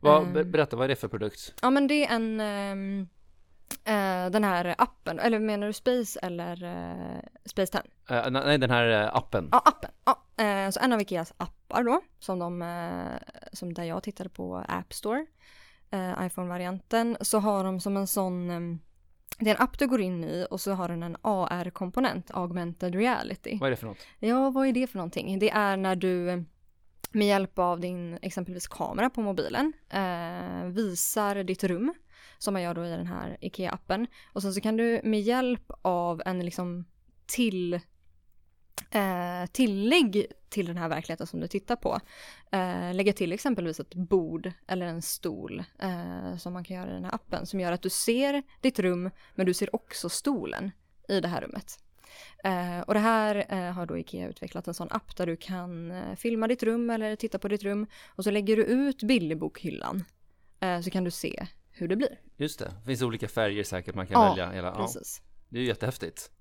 Vad, 0.04 0.22
Ehm. 0.24 0.34
be- 0.34 0.44
berätta, 0.44 0.76
vad 0.76 0.84
är 0.84 0.88
det 0.90 0.96
för 0.96 1.08
produkt? 1.08 1.54
Ja 1.62 1.70
men 1.70 1.88
det 1.88 2.06
är 2.06 2.16
en, 2.16 2.40
eh, 3.86 4.32
den 4.32 4.44
här 4.44 4.76
appen, 4.78 5.20
eller 5.20 5.40
menar 5.40 5.68
du 5.68 5.74
Space 5.74 6.20
eller 6.20 6.64
eh, 6.64 7.20
Space 7.46 7.82
10? 8.08 8.16
Eh, 8.18 8.30
nej, 8.32 8.58
den 8.58 8.70
här 8.70 9.18
appen. 9.18 9.50
Ja, 9.52 9.62
appen. 9.66 9.92
Ja, 10.06 10.72
så 10.72 10.80
en 10.80 10.94
av 10.94 11.02
Ikeas 11.02 11.34
appar 11.38 11.84
då, 11.84 12.02
som, 12.20 12.40
de, 12.40 12.62
som 13.54 13.74
där 13.74 13.84
jag 13.84 14.04
tittade 14.04 14.30
på 14.30 14.66
App 14.68 14.94
Store, 14.94 15.26
iPhone-varianten, 16.22 17.18
så 17.22 17.40
har 17.40 17.64
de 17.64 17.80
som 17.80 17.98
en 17.98 18.08
sån, 18.08 18.50
eh, 18.50 18.78
det 19.40 19.50
är 19.50 19.56
en 19.56 19.62
app 19.62 19.80
du 19.80 19.88
går 19.88 20.02
in 20.02 20.24
i 20.24 20.48
och 20.50 20.62
så 20.62 20.72
har 20.74 20.88
den 20.88 21.04
en 21.04 21.18
AR-komponent, 21.22 22.32
augmented 22.34 22.96
reality. 22.96 23.58
Vad 23.60 23.68
är 23.68 23.72
det 23.72 23.78
för 23.78 23.88
något? 23.88 23.98
Ja, 24.20 24.50
vad 24.50 24.68
är 24.68 24.72
det 24.74 24.88
för 24.88 24.98
någonting? 24.98 25.40
Det 25.40 25.50
är 25.50 25.78
när 25.78 25.96
du 25.96 26.44
med 27.14 27.28
hjälp 27.28 27.60
av 27.60 27.80
din 27.80 28.20
exempelvis 28.22 28.68
kamera 28.68 29.10
på 29.10 29.22
mobilen 29.22 29.74
eh, 29.90 30.66
visar 30.66 31.44
ditt 31.44 31.64
rum 31.64 31.94
som 32.38 32.54
man 32.54 32.62
gör 32.62 32.74
då 32.74 32.86
i 32.86 32.90
den 32.90 33.08
här 33.08 33.38
IKEA-appen 33.42 34.08
och 34.34 34.42
sen 34.42 34.54
så 34.54 34.62
kan 34.62 34.78
du 34.78 35.02
med 35.04 35.22
hjälp 35.22 35.72
av 35.82 36.22
en 36.26 36.46
liksom 36.46 36.86
till 37.26 37.74
eh, 38.92 39.46
tillägg 39.52 40.26
till 40.50 40.66
den 40.66 40.78
här 40.78 40.90
verkligheten 40.90 41.28
som 41.28 41.40
du 41.40 41.48
tittar 41.48 41.76
på 41.76 42.00
eh, 42.52 42.94
lägga 42.94 43.14
till 43.14 43.32
exempelvis 43.32 43.80
ett 43.80 43.94
bord 43.94 44.52
eller 44.68 44.86
en 44.86 45.02
stol 45.02 45.64
eh, 45.80 46.38
som 46.38 46.54
man 46.54 46.64
kan 46.64 46.78
göra 46.78 46.90
i 46.90 46.94
den 46.94 47.06
här 47.06 47.16
appen 47.16 47.46
som 47.46 47.60
gör 47.60 47.72
att 47.72 47.82
du 47.82 47.90
ser 47.90 48.44
ditt 48.62 48.80
rum 48.80 49.10
men 49.36 49.46
du 49.46 49.54
ser 49.54 49.76
också 49.76 50.10
stolen 50.10 50.72
i 51.10 51.20
det 51.20 51.28
här 51.28 51.42
rummet. 51.42 51.83
Eh, 52.44 52.80
och 52.80 52.94
det 52.94 53.00
här 53.00 53.46
eh, 53.50 53.72
har 53.72 53.86
då 53.86 53.98
Ikea 53.98 54.28
utvecklat 54.28 54.68
en 54.68 54.74
sån 54.74 54.88
app 54.92 55.16
där 55.16 55.26
du 55.26 55.36
kan 55.36 55.92
eh, 55.92 56.16
filma 56.16 56.48
ditt 56.48 56.64
rum 56.64 56.90
eller 56.90 57.16
titta 57.16 57.40
på 57.40 57.48
ditt 57.48 57.64
rum 57.64 57.88
och 58.08 58.24
så 58.24 58.32
lägger 58.32 58.58
du 58.58 58.64
ut 58.64 59.04
bilderbokhyllan 59.04 60.04
eh, 60.60 60.82
så 60.82 60.90
kan 60.90 61.04
du 61.04 61.12
se 61.12 61.48
hur 61.72 61.88
det 61.88 61.96
blir. 61.96 62.20
Just 62.38 62.60
det, 62.60 62.66
det 62.66 62.86
finns 62.86 63.02
olika 63.02 63.28
färger 63.28 63.64
säkert 63.64 63.96
man 63.96 64.08
kan 64.08 64.22
Ja, 64.22 64.30
välja. 64.30 64.52
Hela, 64.52 64.68
ja, 64.68 64.76
Precis. 64.76 65.22
det 65.50 65.58
är 65.58 65.62
ju 65.62 65.68
jättehäftigt. 65.68 66.32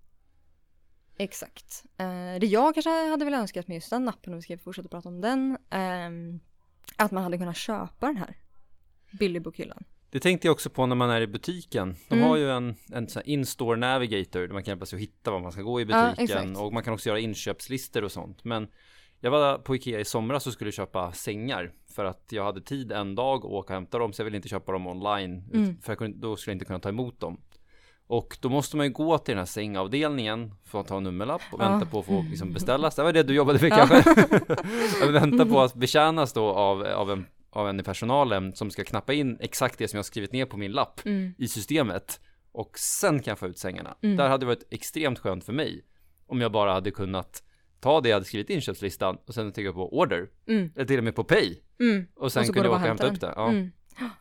Exakt. 1.18 1.84
Eh, 1.98 2.40
det 2.40 2.46
jag 2.46 2.74
kanske 2.74 2.90
hade 2.90 3.24
velat 3.24 3.40
önskat 3.40 3.68
med 3.68 3.74
just 3.74 3.90
den 3.90 4.08
appen, 4.08 4.32
om 4.32 4.38
vi 4.38 4.42
ska 4.42 4.58
fortsätta 4.58 4.88
prata 4.88 5.08
om 5.08 5.20
den, 5.20 5.58
ehm, 5.70 6.40
att 6.96 7.10
man 7.10 7.22
hade 7.22 7.38
kunnat 7.38 7.56
köpa 7.56 8.06
den 8.06 8.16
här 8.16 8.36
bilderbokhyllan. 9.10 9.84
Det 10.12 10.21
tänkte 10.21 10.47
jag 10.49 10.52
också 10.52 10.71
på 10.71 10.87
när 10.87 10.97
man 10.97 11.11
är 11.11 11.21
i 11.21 11.26
butiken. 11.26 11.97
De 12.09 12.14
Mm. 12.14 12.28
har 12.28 12.37
ju 12.37 12.50
en, 12.50 12.75
en 12.92 13.09
sån 13.09 13.23
här 13.25 13.33
in-store 13.33 13.76
navigator 13.76 14.40
där 14.40 14.49
man 14.52 14.62
kan 14.62 14.73
hjälpa 14.73 14.87
sig 14.87 14.97
att 14.97 15.02
hitta 15.02 15.31
var 15.31 15.40
man 15.40 15.52
ska 15.52 15.62
gå 15.62 15.81
i 15.81 15.83
Ja, 15.83 15.87
butiken 16.14 16.25
exakt. 16.38 16.59
och 16.61 16.73
man 16.73 16.83
kan 16.83 16.95
också 16.95 17.09
göra 17.09 17.19
inköpslistor 17.19 18.04
och 18.04 18.12
sånt. 18.12 18.45
Men 18.45 18.69
jag 19.21 19.31
var 19.31 19.59
på 19.59 19.76
Ikea 19.76 20.00
i 20.00 20.04
somras 20.04 20.47
och 20.47 20.52
skulle 20.52 20.73
köpa 20.73 21.12
sängar 21.12 21.73
för 21.95 22.04
att 22.04 22.26
jag 22.31 22.45
hade 22.45 22.61
tid 22.61 22.92
en 22.92 23.14
dag 23.14 23.38
att 23.38 23.45
åka 23.45 23.73
och 23.73 23.75
hämta 23.75 23.99
dem 23.99 24.12
så 24.12 24.21
jag 24.21 24.25
ville 24.25 24.37
inte 24.37 24.49
köpa 24.49 24.73
dem 24.73 24.87
online 24.87 25.45
Mm. 25.54 25.76
för 25.83 25.95
kunde, 25.95 26.19
då 26.19 26.37
skulle 26.37 26.52
jag 26.52 26.54
inte 26.57 26.64
kunna 26.64 26.78
ta 26.81 26.88
emot 26.88 27.21
dem. 27.21 27.40
Och 28.07 28.38
då 28.40 28.49
måste 28.49 28.76
man 28.76 28.87
ju 28.87 28.92
gå 28.92 29.19
till 29.19 29.33
den 29.33 29.38
här 29.38 29.47
sängavdelningen 29.47 30.54
för 30.64 30.81
att 30.81 30.87
ta 30.88 30.97
en 30.97 31.02
nummerlapp 31.02 31.42
och 31.52 31.61
Ja. 31.62 31.69
vänta 31.71 31.87
på 31.87 31.99
att 31.99 32.07
få 32.07 32.23
liksom 32.31 32.52
beställas. 32.52 32.95
Det 32.95 33.02
var 33.02 33.12
det 33.12 33.23
du 33.23 33.35
jobbade 33.35 33.59
med 33.62 33.71
Ja. 33.73 33.87
kanske? 33.87 34.04
Jag 35.00 35.12
väntar 35.12 35.45
på 35.45 35.61
att 35.61 35.75
betjänas 35.75 36.33
då 36.33 36.45
av, 36.45 36.83
av, 36.87 37.11
en, 37.11 37.26
av 37.52 37.68
en 37.68 37.80
i 37.80 37.82
personalen 37.82 38.52
som 38.52 38.71
ska 38.71 38.85
knappa 38.85 39.12
in 39.12 39.37
exakt 39.40 39.78
det 39.78 39.88
som 39.88 39.97
jag 39.97 40.04
skrivit 40.04 40.32
ner 40.32 40.47
på 40.47 40.56
min 40.56 40.73
lapp 40.73 41.00
Mm. 41.04 41.35
i 41.38 41.49
systemet 41.49 42.21
och 42.52 42.78
sen 42.78 43.21
kan 43.23 43.30
jag 43.30 43.38
få 43.38 43.47
ut 43.47 43.59
sängarna. 43.59 43.97
Mm. 44.02 44.16
Där 44.16 44.28
hade 44.28 44.42
det 44.42 44.47
varit 44.47 44.66
extremt 44.71 45.18
skönt 45.18 45.44
för 45.44 45.52
mig 45.52 45.85
om 46.26 46.40
jag 46.40 46.52
bara 46.52 46.73
hade 46.73 46.90
kunnat 46.90 47.42
ta 47.80 48.00
det 48.00 48.09
jag 48.09 48.16
hade 48.16 48.26
skrivit 48.26 48.50
i 48.50 48.54
inköpslistan 48.54 49.18
och 49.26 49.35
sen 49.35 49.52
trycka 49.52 49.73
på 49.73 49.99
order, 49.99 50.28
Mm. 50.49 50.71
eller 50.76 50.87
till 50.87 50.99
och 50.99 51.04
med 51.04 51.14
på 51.14 51.25
pay. 51.25 51.59
Mm. 51.80 52.06
Och 52.14 52.32
sen 52.32 52.40
Och 52.40 52.47
kunde 52.54 52.68
jag 52.68 52.73
åka 52.75 52.82
och 52.82 52.88
hämta 52.88 53.06
upp 53.06 53.21
det. 53.21 53.32
Ja. 53.37 53.49
Mm. 53.49 53.71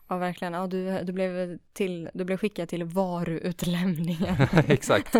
Ja, 0.09 0.17
verkligen. 0.17 0.53
Ja, 0.53 0.67
du, 0.67 0.99
du, 1.03 1.13
blev 1.13 1.57
till, 1.73 2.09
du 2.13 2.23
blev 2.25 2.37
skickad 2.37 2.69
till 2.69 2.83
varuutlämningen. 2.83 4.35
Exakt. 4.67 5.13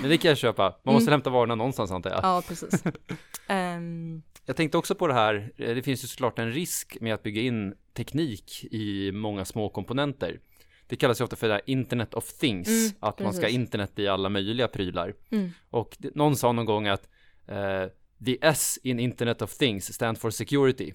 Men 0.00 0.10
det 0.10 0.18
kan 0.18 0.28
jag 0.28 0.38
köpa. 0.38 0.76
Man 0.84 0.94
måste 0.94 1.08
Mm. 1.08 1.12
hämta 1.12 1.30
varorna 1.30 1.54
någonstans 1.54 1.90
antar 1.90 2.10
jag. 2.10 2.20
ja, 2.22 2.42
precis. 2.48 2.82
Ehm, 3.48 4.22
Jag 4.46 4.56
tänkte 4.56 4.78
också 4.78 4.94
på 4.94 5.06
det 5.06 5.14
här, 5.14 5.52
eh, 5.56 5.74
det 5.74 5.82
finns 5.82 6.04
ju 6.04 6.08
såklart 6.08 6.38
en 6.38 6.52
risk 6.52 6.96
med 7.00 7.14
att 7.14 7.22
bygga 7.22 7.42
in 7.42 7.74
teknik 7.94 8.64
i 8.70 9.12
många 9.12 9.44
små 9.44 9.68
komponenter. 9.68 10.40
Det 10.88 10.96
kallas 10.96 11.20
ju 11.20 11.24
ofta 11.24 11.36
för 11.36 11.48
det 11.48 11.54
här 11.54 11.62
Internet 11.66 12.14
of 12.14 12.32
Things, 12.32 12.68
Mm, 12.68 12.90
att 13.00 13.18
man 13.20 13.32
ska 13.32 13.40
ha 13.42 13.46
precis. 13.46 13.54
internet 13.54 13.98
i 13.98 14.08
alla 14.08 14.28
möjliga 14.28 14.68
prylar. 14.68 15.14
mm. 15.30 15.50
Och 15.70 15.96
någon 16.14 16.36
sa 16.36 16.52
någon 16.52 16.66
gång 16.66 16.86
att 16.86 17.08
eh, 17.46 17.84
the 18.24 18.38
S 18.40 18.78
in 18.82 19.00
Internet 19.00 19.42
of 19.42 19.56
Things 19.56 19.94
stand 19.94 20.18
for 20.18 20.30
security. 20.30 20.92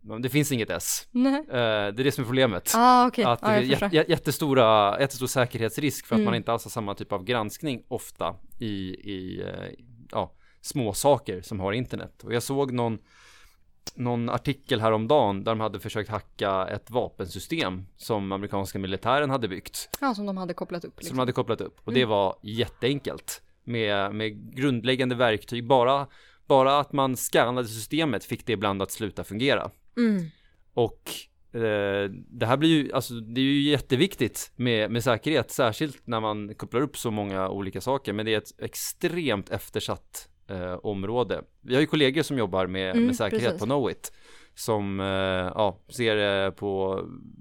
Men 0.00 0.22
det 0.22 0.28
finns 0.28 0.52
inget 0.52 0.70
S. 0.70 1.08
Eh, 1.14 1.22
det 1.52 1.58
är 1.58 1.92
det 2.04 2.12
som 2.12 2.22
är 2.24 2.26
problemet. 2.26 2.72
Ah, 2.74 3.06
okej. 3.06 3.24
Att 3.24 3.40
det 3.40 3.46
är 3.46 3.62
jät- 3.62 4.04
jättestora, 4.08 5.00
jättestor 5.00 5.26
säkerhetsrisk 5.26 6.06
för 6.06 6.14
att 6.14 6.18
Mm. 6.18 6.24
man 6.24 6.34
inte 6.34 6.52
alls 6.52 6.64
har 6.64 6.70
samma 6.70 6.94
typ 6.94 7.12
av 7.12 7.24
granskning 7.24 7.82
ofta 7.88 8.34
i, 8.58 8.66
i 9.12 9.44
ja, 10.10 10.32
små 10.64 10.92
saker 10.92 11.42
som 11.42 11.60
har 11.60 11.72
internet. 11.72 12.22
Och 12.24 12.34
jag 12.34 12.42
såg 12.42 12.72
någon, 12.72 12.98
någon 13.94 14.28
artikel 14.28 14.80
häromdagen 14.80 15.44
där 15.44 15.52
de 15.52 15.60
hade 15.60 15.80
försökt 15.80 16.10
hacka 16.10 16.66
ett 16.66 16.90
vapensystem 16.90 17.86
som 17.96 18.32
amerikanska 18.32 18.78
militären 18.78 19.30
hade 19.30 19.48
byggt. 19.48 19.88
Ja, 20.00 20.14
som 20.14 20.26
de 20.26 20.36
hade 20.36 20.54
kopplat 20.54 20.84
upp. 20.84 20.92
Som 20.94 20.98
Liksom. 20.98 21.16
de 21.16 21.20
hade 21.20 21.32
kopplat 21.32 21.60
upp. 21.60 21.80
Och 21.84 21.92
det 21.92 22.00
Mm. 22.00 22.10
var 22.10 22.36
jätteenkelt. 22.42 23.42
Med, 23.64 24.14
med 24.14 24.54
grundläggande 24.56 25.14
verktyg. 25.14 25.66
Bara, 25.66 26.06
bara 26.46 26.78
att 26.78 26.92
man 26.92 27.16
skannade 27.16 27.68
systemet 27.68 28.24
fick 28.24 28.46
det 28.46 28.52
ibland 28.52 28.82
att 28.82 28.90
sluta 28.90 29.24
fungera. 29.24 29.70
Mm. 29.96 30.24
Och 30.74 31.10
eh, 31.52 32.10
det 32.10 32.46
här 32.46 32.56
blir 32.56 32.68
ju, 32.70 32.92
alltså 32.92 33.14
det 33.14 33.40
är 33.40 33.44
ju 33.44 33.70
jätteviktigt 33.70 34.52
med, 34.56 34.90
med 34.90 35.04
säkerhet, 35.04 35.50
särskilt 35.50 36.06
när 36.06 36.20
man 36.20 36.54
kopplar 36.54 36.80
upp 36.80 36.96
så 36.96 37.10
många 37.10 37.48
olika 37.48 37.80
saker, 37.80 38.12
men 38.12 38.26
det 38.26 38.34
är 38.34 38.38
ett 38.38 38.52
extremt 38.60 39.50
eftersatt 39.50 40.28
eh, 40.48 40.72
område. 40.82 41.42
Vi 41.60 41.74
har 41.74 41.80
ju 41.80 41.86
kollegor 41.86 42.22
som 42.22 42.38
jobbar 42.38 42.66
med, 42.66 42.90
Mm, 42.90 43.06
med 43.06 43.16
säkerhet 43.16 43.44
precis. 43.44 43.60
på 43.60 43.64
Knowit, 43.66 44.12
som 44.54 45.00
eh, 45.00 45.06
ja, 45.06 45.78
ser 45.96 46.16
det 46.16 46.52
på 46.52 47.00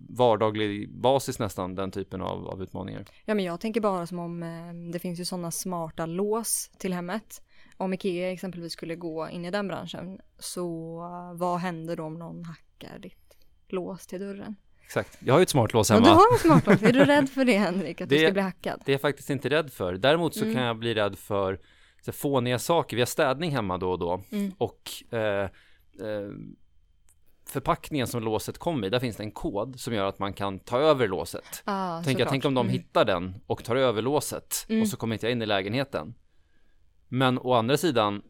vardaglig 0.10 0.89
basis 0.89 1.39
nästan, 1.39 1.75
den 1.75 1.91
typen 1.91 2.22
av, 2.22 2.48
av 2.48 2.63
utmaningar. 2.63 3.05
Ja, 3.25 3.33
men 3.33 3.45
jag 3.45 3.60
tänker 3.60 3.81
bara 3.81 4.07
som 4.07 4.19
om 4.19 4.43
eh, 4.43 4.74
det 4.93 5.00
finns 5.00 5.19
ju 5.19 5.25
sådana 5.25 5.51
smarta 5.51 6.05
lås 6.05 6.72
till 6.77 6.93
hemmet. 6.93 7.41
Om 7.77 7.93
Ikea 7.93 8.31
exempelvis 8.31 8.74
skulle 8.74 8.95
gå 8.95 9.29
in 9.29 9.45
i 9.45 9.51
den 9.51 9.67
branschen, 9.67 10.19
så 10.39 11.00
eh, 11.03 11.38
vad 11.39 11.60
händer 11.60 11.95
då 11.95 12.03
om 12.03 12.19
någon 12.19 12.43
hackar 12.45 13.00
ditt 13.00 13.38
lås 13.69 14.07
till 14.07 14.19
dörren? 14.19 14.55
Exakt, 14.86 15.17
jag 15.19 15.33
har 15.33 15.39
ju 15.39 15.43
ett 15.43 15.50
smartlås 15.50 15.89
Ja, 15.89 15.95
hemma. 15.95 16.07
du 16.07 16.12
har 16.13 16.33
en 16.33 16.39
smartlås. 16.39 16.81
Är 16.83 16.93
du 16.93 17.05
rädd 17.05 17.29
för 17.29 17.45
det 17.45 17.57
Henrik, 17.57 18.01
att 18.01 18.10
du 18.10 18.15
Det- 18.15 18.22
ska 18.25 18.31
bli 18.33 18.41
hackad? 18.41 18.81
Det 18.86 18.91
är 18.91 18.93
jag 18.93 19.01
faktiskt 19.01 19.29
inte 19.29 19.50
rädd 19.50 19.72
för. 19.74 19.93
Däremot 19.93 20.36
så 20.36 20.41
Mm. 20.43 20.55
kan 20.55 20.63
jag 20.63 20.77
bli 20.77 20.93
rädd 20.93 21.15
för 21.17 21.60
så 22.05 22.12
fåniga 22.12 22.60
saker. 22.60 22.95
Vi 22.98 23.01
har 23.01 23.05
städning 23.07 23.51
hemma 23.51 23.77
då 23.77 23.91
och 23.91 24.00
då. 24.00 24.22
Mm. 24.31 24.51
Och 24.57 24.91
eh, 25.13 25.43
eh, 26.00 26.29
förpackningen 27.45 28.07
som 28.07 28.24
låset 28.24 28.57
kom 28.57 28.83
i, 28.83 28.89
där 28.89 29.00
finns 29.00 29.17
det 29.17 29.24
en 29.24 29.31
kod 29.31 29.79
som 29.79 29.93
gör 29.93 30.05
att 30.05 30.19
man 30.19 30.33
kan 30.33 30.60
ta 30.60 30.79
över 30.79 31.07
låset. 31.07 31.62
Ah, 31.65 32.03
Tänk, 32.03 32.19
jag 32.19 32.29
tänk 32.29 32.45
om 32.45 32.53
de 32.53 32.65
Mm. 32.65 32.74
hittar 32.79 33.05
den 33.05 33.36
och 33.48 33.63
tar 33.63 33.75
över 33.75 34.01
låset 34.01 34.65
Mm. 34.69 34.81
och 34.81 34.88
så 34.88 34.98
kommer 34.98 35.15
inte 35.15 35.25
jag 35.25 35.31
in 35.31 35.41
i 35.41 35.45
lägenheten. 35.45 36.13
Men 37.08 37.39
å 37.39 37.54
andra 37.54 37.78
sidan, 37.78 38.21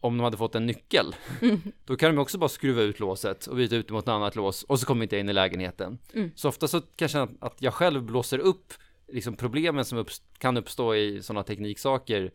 om 0.00 0.16
de 0.18 0.24
hade 0.24 0.36
fått 0.36 0.54
en 0.54 0.66
nyckel, 0.66 1.14
Mm. 1.42 1.60
då 1.84 1.96
kan 1.96 2.14
de 2.14 2.20
också 2.22 2.38
bara 2.38 2.48
skruva 2.48 2.82
ut 2.82 3.00
låset 3.00 3.46
och 3.46 3.56
byta 3.56 3.76
ut 3.76 3.86
det 3.88 3.92
mot 3.94 4.04
ett 4.04 4.08
annat 4.08 4.36
lås 4.36 4.62
och 4.62 4.80
så 4.80 4.86
kommer 4.86 5.02
inte 5.02 5.14
jag 5.16 5.20
in 5.20 5.28
i 5.28 5.32
lägenheten. 5.32 5.98
Mm. 6.14 6.30
Så 6.34 6.48
ofta 6.48 6.68
så 6.68 6.80
kan 6.80 6.88
jag 6.98 7.10
känna 7.10 7.28
att 7.40 7.62
jag 7.62 7.74
själv 7.74 8.02
blåser 8.02 8.38
upp 8.38 8.72
liksom 9.08 9.36
problemen 9.36 9.84
som 9.84 9.98
upps- 9.98 10.22
kan 10.38 10.56
uppstå 10.56 10.94
i 10.94 11.22
sådana 11.22 11.42
tekniksaker 11.42 12.30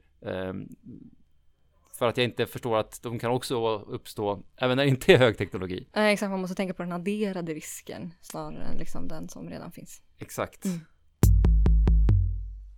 för 1.93 2.07
att 2.07 2.17
jag 2.17 2.23
inte 2.23 2.45
förstår 2.45 2.77
att 2.77 2.99
de 3.03 3.19
kan 3.19 3.31
också 3.31 3.79
uppstå 3.79 4.43
även 4.57 4.77
när 4.77 4.83
det 4.83 4.89
inte 4.89 5.13
är 5.13 5.17
högteknologi. 5.17 5.87
Nej, 5.95 6.13
exakt, 6.13 6.29
man 6.29 6.41
måste 6.41 6.55
tänka 6.55 6.73
på 6.73 6.83
den 6.83 6.91
adderade 6.91 7.53
risken 7.53 8.13
snarare 8.21 8.63
än 8.63 8.77
liksom 8.77 9.07
den 9.07 9.29
som 9.29 9.49
redan 9.49 9.71
finns. 9.71 10.01
Exakt. 10.17 10.65
Mm. 10.65 10.79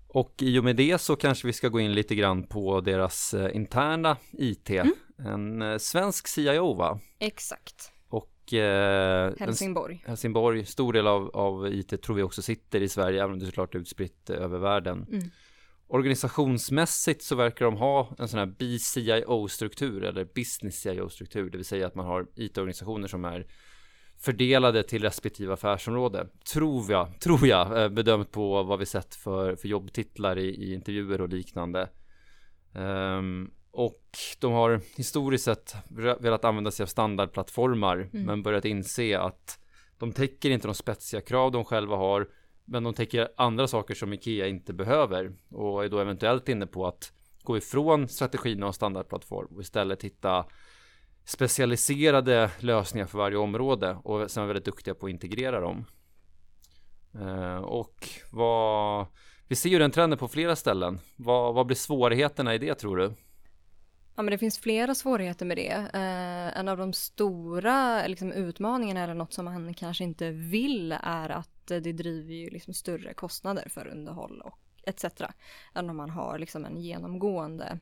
Och 0.08 0.34
i 0.42 0.60
och 0.60 0.64
med 0.64 0.76
det 0.76 1.02
så 1.02 1.16
kanske 1.16 1.48
vi 1.48 1.54
ska 1.54 1.68
gå 1.70 1.80
in 1.80 1.94
lite 1.94 2.16
grann 2.16 2.44
på 2.44 2.82
deras 2.82 3.34
eh, 3.34 3.56
interna 3.56 4.18
IT. 4.32 4.70
Mm. 4.70 4.94
En 5.18 5.62
eh, 5.62 5.78
svensk 5.78 6.28
CIO 6.28 6.74
va? 6.74 7.00
Exakt. 7.20 7.92
Och 8.10 8.54
eh, 8.54 9.28
en 9.28 9.36
Helsingborg. 9.40 10.04
Helsingborg, 10.06 10.66
stor 10.66 10.94
del 10.94 11.08
av, 11.08 11.30
av 11.34 11.74
IT 11.74 12.02
tror 12.02 12.16
vi 12.16 12.24
också 12.24 12.42
sitter 12.42 12.82
i 12.82 12.90
Sverige, 12.90 13.24
även 13.24 13.34
om 13.34 13.40
det 13.40 13.46
är 13.46 13.48
såklart 13.48 13.76
utspritt 13.76 14.30
över 14.30 14.60
världen. 14.60 15.06
Mm. 15.12 15.30
Organisationsmässigt 15.88 17.22
så 17.24 17.36
verkar 17.36 17.66
de 17.66 17.78
ha 17.78 18.16
en 18.20 18.28
sån 18.28 18.40
här 18.40 18.46
BCIO-struktur 18.46 20.04
eller 20.04 20.26
Business 20.36 20.82
CIO-struktur, 20.82 21.50
det 21.50 21.58
vill 21.58 21.66
säga 21.66 21.88
att 21.88 21.96
man 21.96 22.06
har 22.06 22.28
IT-organisationer 22.36 23.08
som 23.08 23.26
är 23.26 23.48
fördelade 24.20 24.84
till 24.84 25.02
respektive 25.02 25.54
affärsområde. 25.54 26.28
Tror 26.54 26.92
jag, 26.92 27.20
tror 27.20 27.48
jag, 27.48 27.84
eh, 27.84 27.90
bedömt 27.90 28.32
på 28.32 28.64
vad 28.64 28.80
vi 28.80 28.86
sett 28.86 29.16
för, 29.16 29.56
för 29.56 29.68
jobbtitlar 29.68 30.38
i, 30.38 30.48
i 30.48 30.74
intervjuer 30.74 31.22
och 31.22 31.30
liknande. 31.30 31.90
Ehm, 32.74 33.52
och 33.72 34.04
de 34.40 34.54
har 34.54 34.82
historiskt 34.96 35.44
sett 35.44 35.76
velat 36.20 36.46
använda 36.46 36.72
sig 36.72 36.84
av 36.84 36.88
standardplattformar 36.88 37.98
Mm. 37.98 38.26
men 38.26 38.44
börjat 38.44 38.66
inse 38.66 39.20
att 39.20 39.60
de 39.98 40.12
täcker 40.12 40.50
inte 40.50 40.68
de 40.68 40.74
spetsiga 40.74 41.22
krav 41.22 41.52
de 41.52 41.66
själva 41.66 41.96
har 41.96 42.28
men 42.68 42.84
de 42.84 42.94
täcker 42.94 43.30
andra 43.38 43.68
saker 43.68 43.96
som 43.96 44.14
Ikea 44.14 44.48
inte 44.48 44.74
behöver 44.74 45.32
och 45.50 45.86
är 45.86 45.90
då 45.90 46.00
eventuellt 46.00 46.50
inne 46.50 46.68
på 46.68 46.88
att 46.88 47.12
gå 47.44 47.58
ifrån 47.58 48.08
strategin 48.08 48.64
av 48.64 48.72
standardplattform 48.72 49.48
och 49.56 49.62
istället 49.62 50.04
hitta 50.04 50.46
specialiserade 51.26 52.52
lösningar 52.60 53.06
för 53.06 53.18
varje 53.18 53.38
område 53.38 53.98
och 54.04 54.32
sen 54.32 54.44
är 54.44 54.48
väldigt 54.48 54.66
duktiga 54.66 54.96
på 54.96 55.06
att 55.06 55.10
integrera 55.10 55.60
dem. 55.60 55.86
Eh, 57.14 57.58
och 57.58 58.10
vad 58.32 59.06
vi 59.48 59.56
ser 59.56 59.70
ju 59.70 59.80
den 59.80 59.92
trenden 59.92 60.20
på 60.20 60.28
flera 60.28 60.56
ställen. 60.56 61.00
Vad, 61.16 61.54
vad 61.54 61.66
blir 61.66 61.78
svårigheterna 61.78 62.56
i 62.56 62.58
det 62.58 62.76
tror 62.76 62.98
du? 62.98 63.14
Ja, 64.16 64.24
men 64.24 64.32
det 64.32 64.38
finns 64.38 64.60
flera 64.60 64.96
svårigheter 64.96 65.46
med 65.46 65.58
det. 65.58 65.90
Eh, 65.94 66.60
en 66.60 66.68
av 66.68 66.78
de 66.78 66.94
stora 66.94 68.08
liksom, 68.08 68.32
utmaningarna 68.32 69.04
eller 69.04 69.14
något 69.14 69.34
som 69.34 69.46
man 69.46 69.74
kanske 69.74 70.04
inte 70.04 70.32
vill 70.32 70.92
är 70.92 71.30
att 71.30 71.57
Eh, 71.72 71.82
det 71.82 71.94
driver 71.94 72.34
ju 72.34 72.50
liksom 72.50 72.74
större 72.74 73.14
kostnader 73.14 73.70
för 73.70 73.88
underhåll 73.88 74.42
och 74.42 74.60
etc. 74.84 75.06
Än 75.76 75.90
om 75.90 75.98
man 75.98 76.10
har 76.10 76.40
liksom 76.40 76.66
en 76.66 76.78
genomgående 76.78 77.80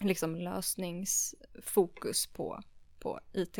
liksom, 0.00 0.36
lösningsfokus 0.36 2.26
på, 2.26 2.62
på 3.00 3.20
IT. 3.32 3.58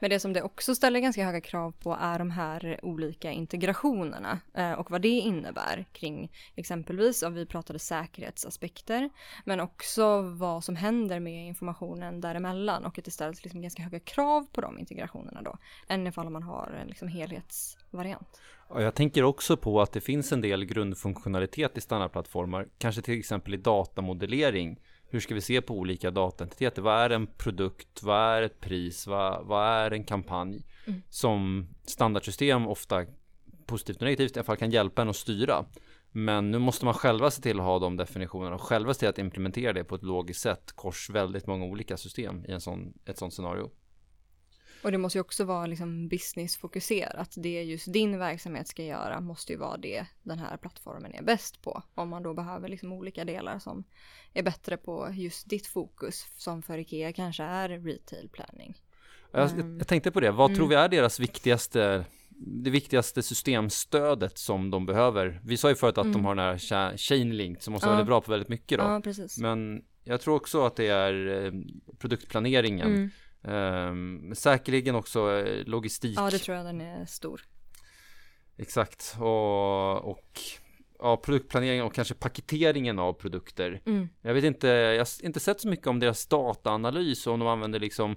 Men 0.00 0.10
det 0.10 0.20
som 0.20 0.32
det 0.32 0.42
också 0.42 0.74
ställer 0.74 1.00
ganska 1.00 1.24
höga 1.24 1.40
krav 1.40 1.72
på 1.72 1.96
är 2.00 2.18
de 2.18 2.30
här 2.30 2.80
olika 2.82 3.30
integrationerna 3.30 4.40
eh, 4.54 4.72
och 4.72 4.90
vad 4.90 5.02
det 5.02 5.08
innebär 5.08 5.86
kring 5.92 6.32
exempelvis 6.54 7.22
om 7.22 7.34
vi 7.34 7.46
pratade 7.46 7.78
säkerhetsaspekter 7.78 9.10
men 9.44 9.60
också 9.60 10.20
vad 10.22 10.64
som 10.64 10.76
händer 10.76 11.20
med 11.20 11.46
informationen 11.46 12.20
däremellan 12.20 12.84
och 12.84 12.98
att 12.98 13.04
det 13.04 13.10
ställs 13.10 13.44
liksom 13.44 13.62
ganska 13.62 13.82
höga 13.82 14.00
krav 14.00 14.46
på 14.52 14.60
de 14.60 14.78
integrationerna 14.78 15.42
då 15.42 15.58
än 15.88 16.06
ifall 16.06 16.30
man 16.30 16.42
har 16.42 16.78
en 16.82 16.88
liksom 16.88 17.08
helhetsvariant. 17.08 18.40
Ja, 18.68 18.82
jag 18.82 18.94
tänker 18.94 19.22
också 19.22 19.56
på 19.56 19.80
att 19.80 19.92
det 19.92 20.00
finns 20.00 20.32
en 20.32 20.40
del 20.40 20.64
grundfunktionalitet 20.64 21.78
i 21.78 21.80
standardplattformar, 21.80 22.68
kanske 22.78 23.02
till 23.02 23.18
exempel 23.18 23.54
i 23.54 23.56
datamodellering. 23.56 24.80
Hur 25.08 25.20
ska 25.20 25.34
vi 25.34 25.40
se 25.40 25.60
på 25.60 25.74
olika 25.74 26.10
dataentiteter? 26.10 26.82
Vad 26.82 27.00
är 27.00 27.10
en 27.10 27.26
produkt? 27.26 28.02
Vad 28.02 28.20
är 28.20 28.42
ett 28.42 28.60
pris? 28.60 29.06
Vad, 29.06 29.46
vad 29.46 29.68
är 29.68 29.90
en 29.90 30.04
kampanj? 30.04 30.62
Mm. 30.86 31.02
Som 31.10 31.68
standardsystem 31.84 32.66
ofta 32.66 33.04
positivt 33.66 33.96
och 33.96 34.02
negativt 34.02 34.36
i 34.36 34.38
alla 34.38 34.44
fall 34.44 34.56
kan 34.56 34.70
hjälpa 34.70 35.02
en 35.02 35.08
att 35.08 35.16
styra. 35.16 35.64
Men 36.12 36.50
nu 36.50 36.58
måste 36.58 36.84
man 36.84 36.94
själva 36.94 37.30
se 37.30 37.42
till 37.42 37.58
att 37.60 37.66
ha 37.66 37.78
de 37.78 37.96
definitionerna 37.96 38.54
och 38.54 38.62
själva 38.62 38.94
se 38.94 38.98
till 39.00 39.08
att 39.08 39.18
implementera 39.18 39.72
det 39.72 39.84
på 39.84 39.94
ett 39.94 40.02
logiskt 40.02 40.40
sätt 40.40 40.72
kors 40.74 41.10
väldigt 41.10 41.46
många 41.46 41.64
olika 41.64 41.96
system 41.96 42.44
i 42.44 42.52
en 42.52 42.60
sån, 42.60 42.92
ett 43.04 43.18
sånt 43.18 43.34
scenario. 43.34 43.70
Och 44.82 44.92
det 44.92 44.98
måste 44.98 45.18
ju 45.18 45.20
också 45.20 45.44
vara 45.44 45.66
liksom 45.66 46.08
businessfokuserat. 46.08 47.34
Det 47.36 47.62
just 47.62 47.92
din 47.92 48.18
verksamhet 48.18 48.68
ska 48.68 48.82
göra 48.82 49.20
måste 49.20 49.52
ju 49.52 49.58
vara 49.58 49.76
det 49.76 50.06
den 50.22 50.38
här 50.38 50.56
plattformen 50.56 51.14
är 51.14 51.22
bäst 51.22 51.62
på. 51.62 51.82
Om 51.94 52.08
man 52.08 52.22
då 52.22 52.34
behöver 52.34 52.68
liksom 52.68 52.92
olika 52.92 53.24
delar 53.24 53.58
som 53.58 53.84
är 54.34 54.42
bättre 54.42 54.76
på 54.76 55.08
just 55.12 55.48
ditt 55.50 55.66
fokus 55.66 56.26
som 56.36 56.62
för 56.62 56.78
Ikea 56.78 57.12
kanske 57.12 57.42
är 57.42 57.68
retail 57.68 58.28
planning. 58.28 58.80
Jag, 59.32 59.50
Mm. 59.50 59.78
jag 59.78 59.88
tänkte 59.88 60.10
på 60.10 60.20
det, 60.20 60.30
vad 60.30 60.54
tror 60.54 60.66
Mm. 60.66 60.68
vi 60.68 60.74
är 60.84 60.88
deras 60.88 61.20
viktigaste 61.20 62.04
det 62.38 62.70
viktigaste 62.70 63.22
systemstödet 63.22 64.38
som 64.38 64.70
de 64.70 64.86
behöver. 64.86 65.40
Vi 65.44 65.56
sa 65.56 65.68
ju 65.68 65.74
förut 65.74 65.98
att 65.98 66.04
de 66.04 66.10
Mm. 66.10 66.24
har 66.24 66.34
den 66.34 66.44
här 66.44 66.56
cha- 66.58 66.96
chain 66.96 67.36
link 67.36 67.62
som 67.62 67.72
måste 67.72 67.86
vara 67.86 67.94
Ja. 67.94 67.96
väldigt 67.98 68.08
bra 68.08 68.20
på 68.20 68.30
väldigt 68.30 68.48
mycket 68.48 68.78
då. 68.78 68.84
Ja, 68.84 69.00
precis. 69.04 69.38
Men 69.38 69.84
Jag 70.08 70.20
tror 70.20 70.34
också 70.36 70.66
att 70.66 70.76
det 70.76 70.86
är 70.86 71.44
eh, 71.44 71.52
produktplaneringen. 71.98 73.10
Um, 73.46 74.34
säkerligen 74.34 74.94
också 74.94 75.32
eh, 75.32 75.64
logistik. 75.66 76.18
Ja, 76.18 76.30
det 76.30 76.38
tror 76.38 76.56
jag 76.56 76.66
den 76.66 76.80
är 76.80 77.06
stor. 77.06 77.40
Exakt. 78.58 79.16
Och, 79.18 80.10
och 80.10 80.40
ja, 80.98 81.16
produktplaneringen 81.16 81.84
och 81.84 81.94
kanske 81.94 82.14
paketeringen 82.14 82.98
av 82.98 83.12
produkter. 83.12 83.80
Mm. 83.86 84.08
Jag 84.22 84.34
vet 84.34 84.44
inte, 84.44 84.68
jag 84.68 84.98
har 84.98 85.24
inte 85.24 85.40
sett 85.40 85.60
så 85.60 85.68
mycket 85.68 85.86
om 85.86 86.00
deras 86.00 86.26
dataanalys 86.26 87.26
och 87.26 87.32
om 87.32 87.38
de 87.40 87.48
använder 87.48 87.78
liksom 87.80 88.16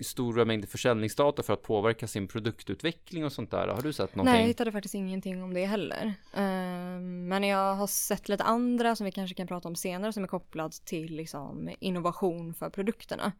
stora 0.00 0.44
mängder 0.44 0.68
försäljningsdata 0.68 1.42
för 1.42 1.52
att 1.52 1.62
påverka 1.62 2.06
sin 2.06 2.28
produktutveckling 2.28 3.24
och 3.24 3.32
sånt 3.32 3.50
där. 3.50 3.68
Har 3.68 3.82
du 3.82 3.92
sett 3.92 4.14
någonting? 4.16 4.32
Nej, 4.32 4.40
jag 4.42 4.48
hittade 4.48 4.72
faktiskt 4.72 4.94
ingenting 4.94 5.42
om 5.42 5.54
det 5.54 5.66
heller. 5.66 6.14
Ehm, 6.34 7.28
men 7.28 7.44
jag 7.44 7.74
har 7.74 7.86
sett 7.86 8.28
lite 8.28 8.44
andra 8.44 8.96
som 8.96 9.04
vi 9.04 9.12
kanske 9.12 9.34
kan 9.34 9.46
prata 9.46 9.68
om 9.68 9.76
senare 9.76 10.12
som 10.12 10.22
är 10.24 10.28
kopplad 10.28 10.72
till 10.72 11.16
liksom, 11.16 11.70
innovation 11.80 12.54
för 12.54 12.70
produkterna. 12.70 13.32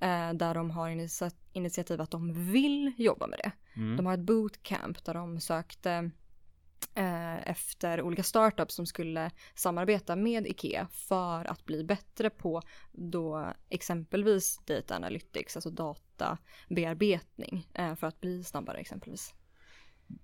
Eh, 0.00 0.32
där 0.32 0.54
de 0.54 0.70
har 0.70 0.88
initia- 0.88 1.34
initiativ 1.52 2.00
att 2.00 2.10
de 2.10 2.52
vill 2.52 2.92
jobba 2.96 3.26
med 3.26 3.38
det. 3.44 3.52
Mm. 3.80 3.96
De 3.96 4.06
har 4.06 4.14
ett 4.14 4.20
bootcamp 4.20 5.04
där 5.04 5.14
de 5.14 5.40
sökte 5.40 6.10
efter 7.44 8.02
olika 8.02 8.22
startups 8.22 8.74
som 8.74 8.86
skulle 8.86 9.30
samarbeta 9.54 10.16
med 10.16 10.46
IKEA 10.46 10.88
för 10.92 11.50
att 11.50 11.64
bli 11.66 11.84
bättre 11.84 12.30
på 12.30 12.62
då 12.92 13.52
exempelvis 13.68 14.58
data 14.66 14.96
analytics, 14.96 15.56
alltså 15.56 15.70
databearbetning 15.70 17.66
eh, 17.74 17.94
för 17.94 18.06
att 18.06 18.20
bli 18.20 18.44
snabbare 18.44 18.78
exempelvis. 18.78 19.34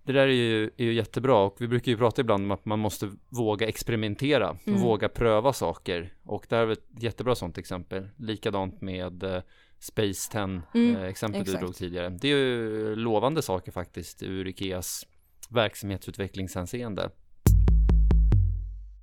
Det 0.03 0.13
där 0.13 0.27
är 0.27 0.33
ju, 0.33 0.65
är 0.77 0.85
ju 0.85 0.93
jättebra 0.95 1.37
och 1.39 1.57
vi 1.61 1.69
brukar 1.69 1.93
ju 1.93 1.99
prata 1.99 2.21
ibland 2.21 2.45
om 2.45 2.51
att 2.51 2.65
man 2.65 2.79
måste 2.79 3.13
våga 3.29 3.69
experimentera, 3.69 4.57
Mm. 4.67 4.81
våga 4.81 5.09
pröva 5.09 5.53
saker 5.53 6.15
och 6.25 6.47
det 6.49 6.57
här 6.57 6.67
är 6.67 6.73
ett 6.73 6.87
jättebra 7.01 7.35
sånt 7.35 7.59
exempel. 7.59 8.09
Likadant 8.17 8.81
med 8.81 9.23
eh, 9.23 9.43
Space 9.79 10.33
10 10.33 10.63
Mm, 10.75 10.97
eh, 10.97 11.03
exempel 11.03 11.45
du 11.45 11.53
drog 11.53 11.77
tidigare. 11.77 12.09
Det 12.09 12.29
är 12.29 12.37
ju 12.37 12.97
lovande 12.97 13.43
saker 13.43 13.73
faktiskt 13.73 14.23
ur 14.23 14.47
Ikeas 14.49 15.07
verksamhetsutvecklingshänseende. 15.49 17.11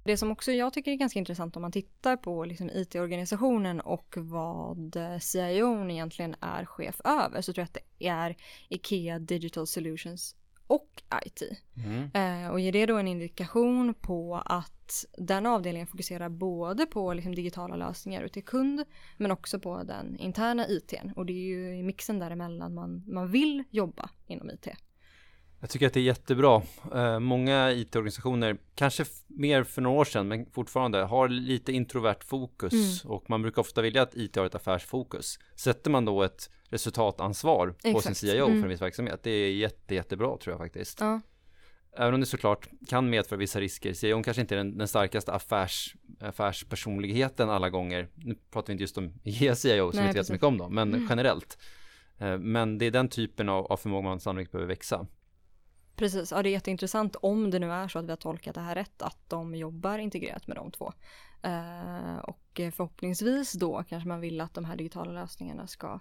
Det 0.05 0.17
som 0.17 0.31
också 0.31 0.51
jag 0.51 0.73
tycker 0.73 0.91
är 0.91 0.95
ganska 0.95 1.19
intressant 1.19 1.55
om 1.55 1.61
man 1.61 1.71
tittar 1.71 2.17
på 2.17 2.45
liksom 2.45 2.69
IT-organisationen 2.69 3.81
och 3.81 4.15
vad 4.17 4.97
CIO 5.21 5.89
egentligen 5.89 6.35
är 6.39 6.65
chef 6.65 7.01
över 7.03 7.41
så 7.41 7.53
tror 7.53 7.61
jag 7.61 7.65
att 7.65 7.77
det 7.99 8.07
är 8.07 8.35
IKEA 8.69 9.19
Digital 9.19 9.67
Solutions 9.67 10.35
och 10.67 11.03
IT. 11.25 11.41
Mm. 11.85 12.11
Eh, 12.13 12.51
och 12.51 12.59
ger 12.59 12.71
det 12.71 12.85
då 12.85 12.97
en 12.97 13.07
indikation 13.07 13.93
på 13.93 14.41
att 14.45 15.05
den 15.17 15.45
avdelningen 15.45 15.87
fokuserar 15.87 16.29
både 16.29 16.85
på 16.85 17.13
liksom 17.13 17.35
digitala 17.35 17.75
lösningar 17.75 18.21
ut 18.21 18.33
till 18.33 18.43
kund 18.43 18.85
men 19.17 19.31
också 19.31 19.59
på 19.59 19.83
den 19.83 20.17
interna 20.17 20.67
ITn. 20.67 21.11
Och 21.15 21.25
det 21.25 21.33
är 21.33 21.45
ju 21.45 21.77
i 21.77 21.83
mixen 21.83 22.19
däremellan 22.19 22.73
man, 22.73 23.03
man 23.07 23.31
vill 23.31 23.63
jobba 23.69 24.09
inom 24.27 24.49
IT. 24.49 24.67
Jag 25.63 25.69
tycker 25.69 25.87
att 25.87 25.93
det 25.93 25.99
är 25.99 26.03
jättebra. 26.03 26.61
Eh, 26.95 27.19
många 27.19 27.71
IT-organisationer, 27.71 28.57
kanske 28.75 29.05
mer 29.27 29.63
för 29.63 29.81
några 29.81 29.99
år 29.99 30.05
sedan, 30.05 30.27
men 30.27 30.45
fortfarande 30.51 30.97
har 31.03 31.27
lite 31.29 31.71
introvert 31.73 32.23
fokus 32.25 33.05
och 33.05 33.29
man 33.29 33.41
brukar 33.41 33.61
ofta 33.61 33.81
vilja 33.81 34.01
att 34.01 34.15
IT 34.15 34.35
har 34.35 34.45
ett 34.45 34.55
affärsfokus. 34.55 35.39
Sätter 35.55 35.91
man 35.91 36.05
då 36.05 36.23
ett 36.23 36.49
resultatansvar 36.69 37.67
på 37.69 37.75
sin 37.83 37.95
Exakt. 37.97 38.17
CIO 38.17 38.45
Mm. 38.45 38.57
för 38.57 38.63
en 38.63 38.69
viss 38.69 38.81
verksamhet, 38.81 39.19
det 39.23 39.31
är 39.31 39.51
jätte, 39.51 39.95
jättebra 39.95 40.37
tror 40.37 40.53
jag 40.53 40.59
faktiskt. 40.59 40.99
Ja, 41.01 41.21
Även 41.97 42.13
om 42.13 42.19
det 42.19 42.25
såklart 42.25 42.67
kan 42.87 43.09
medföra 43.09 43.39
vissa 43.39 43.59
risker. 43.61 43.93
CIO 43.93 44.23
kanske 44.23 44.41
inte 44.41 44.55
är 44.55 44.57
den, 44.57 44.77
den 44.77 44.87
starkaste 44.87 45.33
affärs, 45.33 45.95
affärspersonligheten 46.19 47.49
alla 47.49 47.69
gånger. 47.69 48.07
Nu 48.15 48.35
pratar 48.51 48.67
vi 48.67 48.71
inte 48.71 48.83
just 48.83 48.97
om 48.97 49.13
IKEA 49.23 49.55
CIO 49.55 49.91
som 49.91 49.97
Nej, 49.97 50.03
vi 50.03 50.07
inte 50.07 50.07
vet 50.07 50.13
precis. 50.13 50.27
så 50.27 50.33
mycket 50.33 50.45
om 50.47 50.57
dem, 50.57 50.75
men 50.75 50.93
Mm. 50.93 51.05
generellt. 51.09 51.57
Eh, 52.17 52.37
Men 52.37 52.77
det 52.77 52.85
är 52.85 52.91
den 52.91 53.09
typen 53.09 53.49
av, 53.49 53.65
av 53.65 53.77
förmåga 53.77 54.01
man 54.03 54.19
sannolikt 54.19 54.51
behöver 54.51 54.67
växa. 54.67 55.07
Precis. 55.95 56.31
Ja, 56.31 56.43
det 56.43 56.49
är 56.49 56.51
jätteintressant 56.51 57.15
om 57.15 57.51
det 57.51 57.59
nu 57.59 57.71
är 57.71 57.87
så 57.87 57.99
att 57.99 58.05
vi 58.05 58.09
har 58.09 58.15
tolkat 58.17 58.55
det 58.55 58.61
här 58.61 58.75
rätt 58.75 59.01
att 59.01 59.29
de 59.29 59.55
jobbar 59.55 59.97
integrerat 59.97 60.47
med 60.47 60.57
de 60.57 60.71
två. 60.71 60.93
Eh, 61.43 62.17
och 62.17 62.61
förhoppningsvis 62.75 63.53
då 63.53 63.83
kanske 63.89 64.07
man 64.09 64.19
vill 64.21 64.41
att 64.41 64.53
de 64.53 64.65
här 64.65 64.75
digitala 64.75 65.11
lösningarna 65.11 65.67
ska 65.67 65.99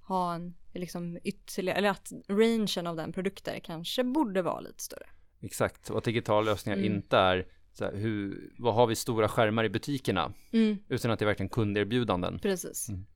ha 0.00 0.34
en 0.34 0.54
liksom 0.74 1.18
ytterligare, 1.24 1.78
eller 1.78 1.90
att 1.90 2.12
rangen 2.28 2.86
av 2.86 2.96
den 2.96 3.12
produkter 3.12 3.60
kanske 3.64 4.04
borde 4.04 4.42
vara 4.42 4.60
lite 4.60 4.82
större. 4.82 5.06
Exakt, 5.40 5.90
och 5.90 5.98
att 5.98 6.04
digitala 6.04 6.40
lösningar 6.50 6.78
Mm. 6.78 6.94
inte 6.94 7.16
är 7.16 7.46
så 7.72 7.84
här, 7.84 7.92
hur, 7.94 8.50
vad 8.58 8.74
har 8.74 8.86
vi 8.86 8.94
stora 8.96 9.28
skärmar 9.28 9.64
i 9.64 9.68
butikerna? 9.68 10.32
Mm, 10.52 10.78
Utan 10.88 11.10
att 11.10 11.18
det 11.18 11.24
är 11.24 11.26
verkligen 11.26 11.48
kunderbjudanden. 11.50 12.38
precis. 12.38 12.88
Mm. 12.88 13.06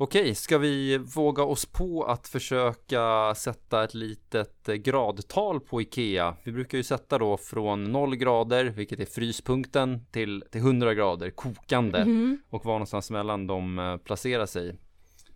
Okej, 0.00 0.34
ska 0.34 0.58
vi 0.58 0.98
våga 0.98 1.42
oss 1.42 1.66
på 1.66 2.04
att 2.04 2.28
försöka 2.28 3.34
sätta 3.34 3.84
ett 3.84 3.94
litet 3.94 4.68
eh, 4.68 4.74
gradtal 4.74 5.60
på 5.60 5.82
IKEA? 5.82 6.36
Vi 6.44 6.52
brukar 6.52 6.78
ju 6.78 6.84
sätta 6.84 7.18
då 7.18 7.36
från 7.36 7.84
0 7.84 8.16
grader, 8.16 8.64
vilket 8.64 9.00
är 9.00 9.06
fryspunkten, 9.06 10.06
till, 10.10 10.44
till 10.50 10.60
100 10.60 10.94
grader, 10.94 11.30
kokande. 11.30 12.04
Mhm. 12.04 12.40
Och 12.50 12.64
var 12.64 12.72
någonstans 12.72 13.10
mellan 13.10 13.46
de 13.46 13.78
eh, 13.78 13.96
placerar 13.96 14.46
sig. 14.46 14.76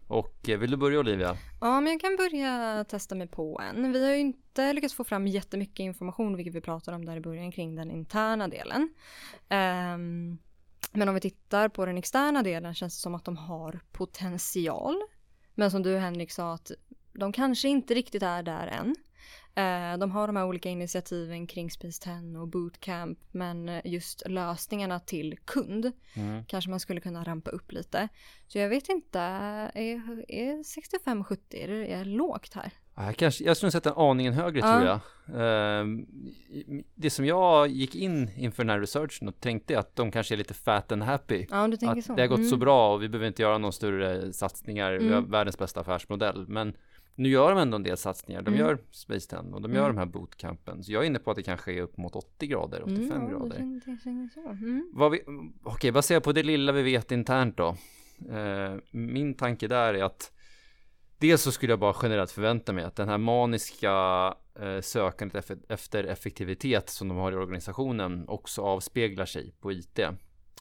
Och 0.08 0.48
eh, 0.48 0.58
vill 0.58 0.70
du 0.70 0.76
börja 0.76 1.00
Olivia? 1.00 1.36
Ja, 1.60 1.80
men 1.80 1.92
jag 1.92 2.00
kan 2.00 2.16
börja 2.16 2.84
testa 2.88 3.14
mig 3.14 3.28
på 3.28 3.60
en. 3.60 3.92
Vi 3.92 4.04
har 4.04 4.12
ju 4.12 4.20
inte 4.20 4.72
lyckats 4.72 4.94
få 4.94 5.04
fram 5.04 5.26
jättemycket 5.26 5.80
information, 5.80 6.36
vilket 6.36 6.54
vi 6.54 6.60
pratade 6.60 6.96
om 6.96 7.04
där 7.04 7.16
i 7.16 7.20
början, 7.20 7.52
kring 7.52 7.74
den 7.74 7.90
interna 7.90 8.48
delen. 8.48 8.94
Ehm, 9.48 10.38
men 10.92 11.08
om 11.08 11.14
vi 11.14 11.20
tittar 11.20 11.68
på 11.68 11.86
den 11.86 11.98
externa 11.98 12.42
delen 12.42 12.74
känns 12.74 12.96
det 12.96 13.00
som 13.00 13.14
att 13.14 13.24
de 13.24 13.36
har 13.36 13.80
potential. 13.92 15.02
Men 15.54 15.70
som 15.70 15.82
du 15.82 15.96
Henrik 15.96 16.32
sa, 16.32 16.54
att 16.54 16.70
de 17.12 17.32
kanske 17.32 17.68
inte 17.68 17.94
riktigt 17.94 18.22
är 18.22 18.42
där 18.42 18.66
än. 18.66 18.94
Eh, 19.54 19.98
de 19.98 20.10
har 20.10 20.26
de 20.26 20.36
här 20.36 20.44
olika 20.46 20.68
initiativen 20.68 21.46
kring 21.46 21.70
Space 21.70 22.02
10 22.02 22.38
och 22.40 22.48
Bootcamp, 22.48 23.18
men 23.30 23.80
just 23.84 24.22
lösningarna 24.28 25.00
till 25.00 25.38
kund 25.44 25.92
kanske 26.46 26.70
man 26.70 26.80
skulle 26.80 27.00
kunna 27.00 27.24
rampa 27.24 27.50
upp 27.50 27.72
lite. 27.72 28.08
Så 28.48 28.58
jag 28.58 28.68
vet 28.68 28.88
inte, 28.88 29.20
är, 29.20 30.24
är 30.28 30.62
65-70, 31.04 31.36
är 31.50 31.68
det 31.68 31.86
är 31.92 32.04
lågt 32.04 32.54
här? 32.54 32.72
Ja, 32.94 33.04
Jag, 33.06 33.16
kanske, 33.16 33.44
jag 33.44 33.56
skulle 33.56 33.72
sätta 33.72 33.90
en 33.90 33.96
aningen 33.96 34.32
högre 34.32 34.58
Ja. 34.60 34.72
tror 34.78 34.84
jag. 34.86 35.00
Ehm, 35.80 36.06
det 36.94 37.10
som 37.10 37.24
jag 37.26 37.68
gick 37.68 37.94
in 37.94 38.30
inför 38.36 38.62
den 38.64 38.70
här 38.70 38.80
researchen 38.80 39.28
och 39.28 39.40
tänkte 39.40 39.78
att 39.78 39.96
de 39.96 40.10
kanske 40.10 40.34
är 40.34 40.36
lite 40.36 40.54
fat 40.54 40.92
and 40.92 41.02
happy. 41.02 41.46
Ja, 41.50 41.64
Att 41.64 42.04
så. 42.04 42.14
det 42.14 42.22
har 42.22 42.26
gått 42.28 42.48
så 42.48 42.54
Mm. 42.54 42.58
bra 42.60 42.94
och 42.94 43.02
vi 43.02 43.08
behöver 43.08 43.26
inte 43.26 43.42
göra 43.42 43.58
några 43.58 43.72
större 43.72 44.32
satsningar. 44.32 44.92
Vi 44.92 45.08
har 45.08 45.18
Mm. 45.18 45.30
världens 45.30 45.58
bästa 45.58 45.80
affärsmodell. 45.80 46.48
Men 46.48 46.76
nu 47.14 47.28
gör 47.28 47.50
de 47.50 47.58
ändå 47.58 47.76
en 47.76 47.82
del 47.82 47.96
satsningar. 47.96 48.42
De 48.42 48.50
Mm. 48.54 48.60
gör 48.60 48.78
Space 48.90 49.28
10 49.30 49.38
och 49.54 49.62
de 49.62 49.72
gör 49.72 49.84
Mm. 49.84 49.96
de 49.96 49.98
här 49.98 50.06
bootcampen. 50.06 50.84
Så 50.84 50.92
jag 50.92 51.02
är 51.02 51.06
inne 51.06 51.18
på 51.18 51.30
att 51.30 51.36
det 51.36 51.42
kanske 51.42 51.72
är 51.72 51.82
upp 51.82 51.96
mot 51.96 52.16
80 52.16 52.46
grader, 52.46 52.82
85 52.82 53.12
Mm, 53.12 53.24
det 53.24 53.30
grader. 53.30 53.56
känns- 53.58 54.34
det. 54.34 54.40
Mm. 54.40 54.90
Vad 54.94 55.10
vi, 55.10 55.22
okej, 55.64 55.92
baserat 55.92 56.22
på 56.24 56.32
det 56.32 56.42
lilla 56.42 56.72
vi 56.72 56.82
vet 56.82 57.12
internt 57.12 57.56
då. 57.56 57.76
Eh, 58.30 58.74
min 58.90 59.34
tanke 59.34 59.68
där 59.68 59.94
är 59.94 60.04
att 60.04 60.32
dels 61.18 61.42
så 61.42 61.52
skulle 61.52 61.72
jag 61.72 61.78
bara 61.80 61.94
generellt 62.02 62.30
förvänta 62.30 62.72
mig 62.72 62.84
att 62.84 62.96
den 62.96 63.08
här 63.08 63.18
maniska 63.18 64.34
eh, 64.60 64.80
sökandet 64.80 65.50
efter 65.68 66.04
effektivitet 66.04 66.90
som 66.90 67.08
de 67.08 67.16
har 67.16 67.32
i 67.32 67.36
organisationen 67.36 68.28
också 68.28 68.62
avspeglar 68.62 69.26
sig 69.26 69.54
på 69.60 69.72
IT. 69.72 70.00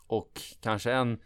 Och 0.08 0.42
kanske 0.62 0.92
en, 0.92 1.20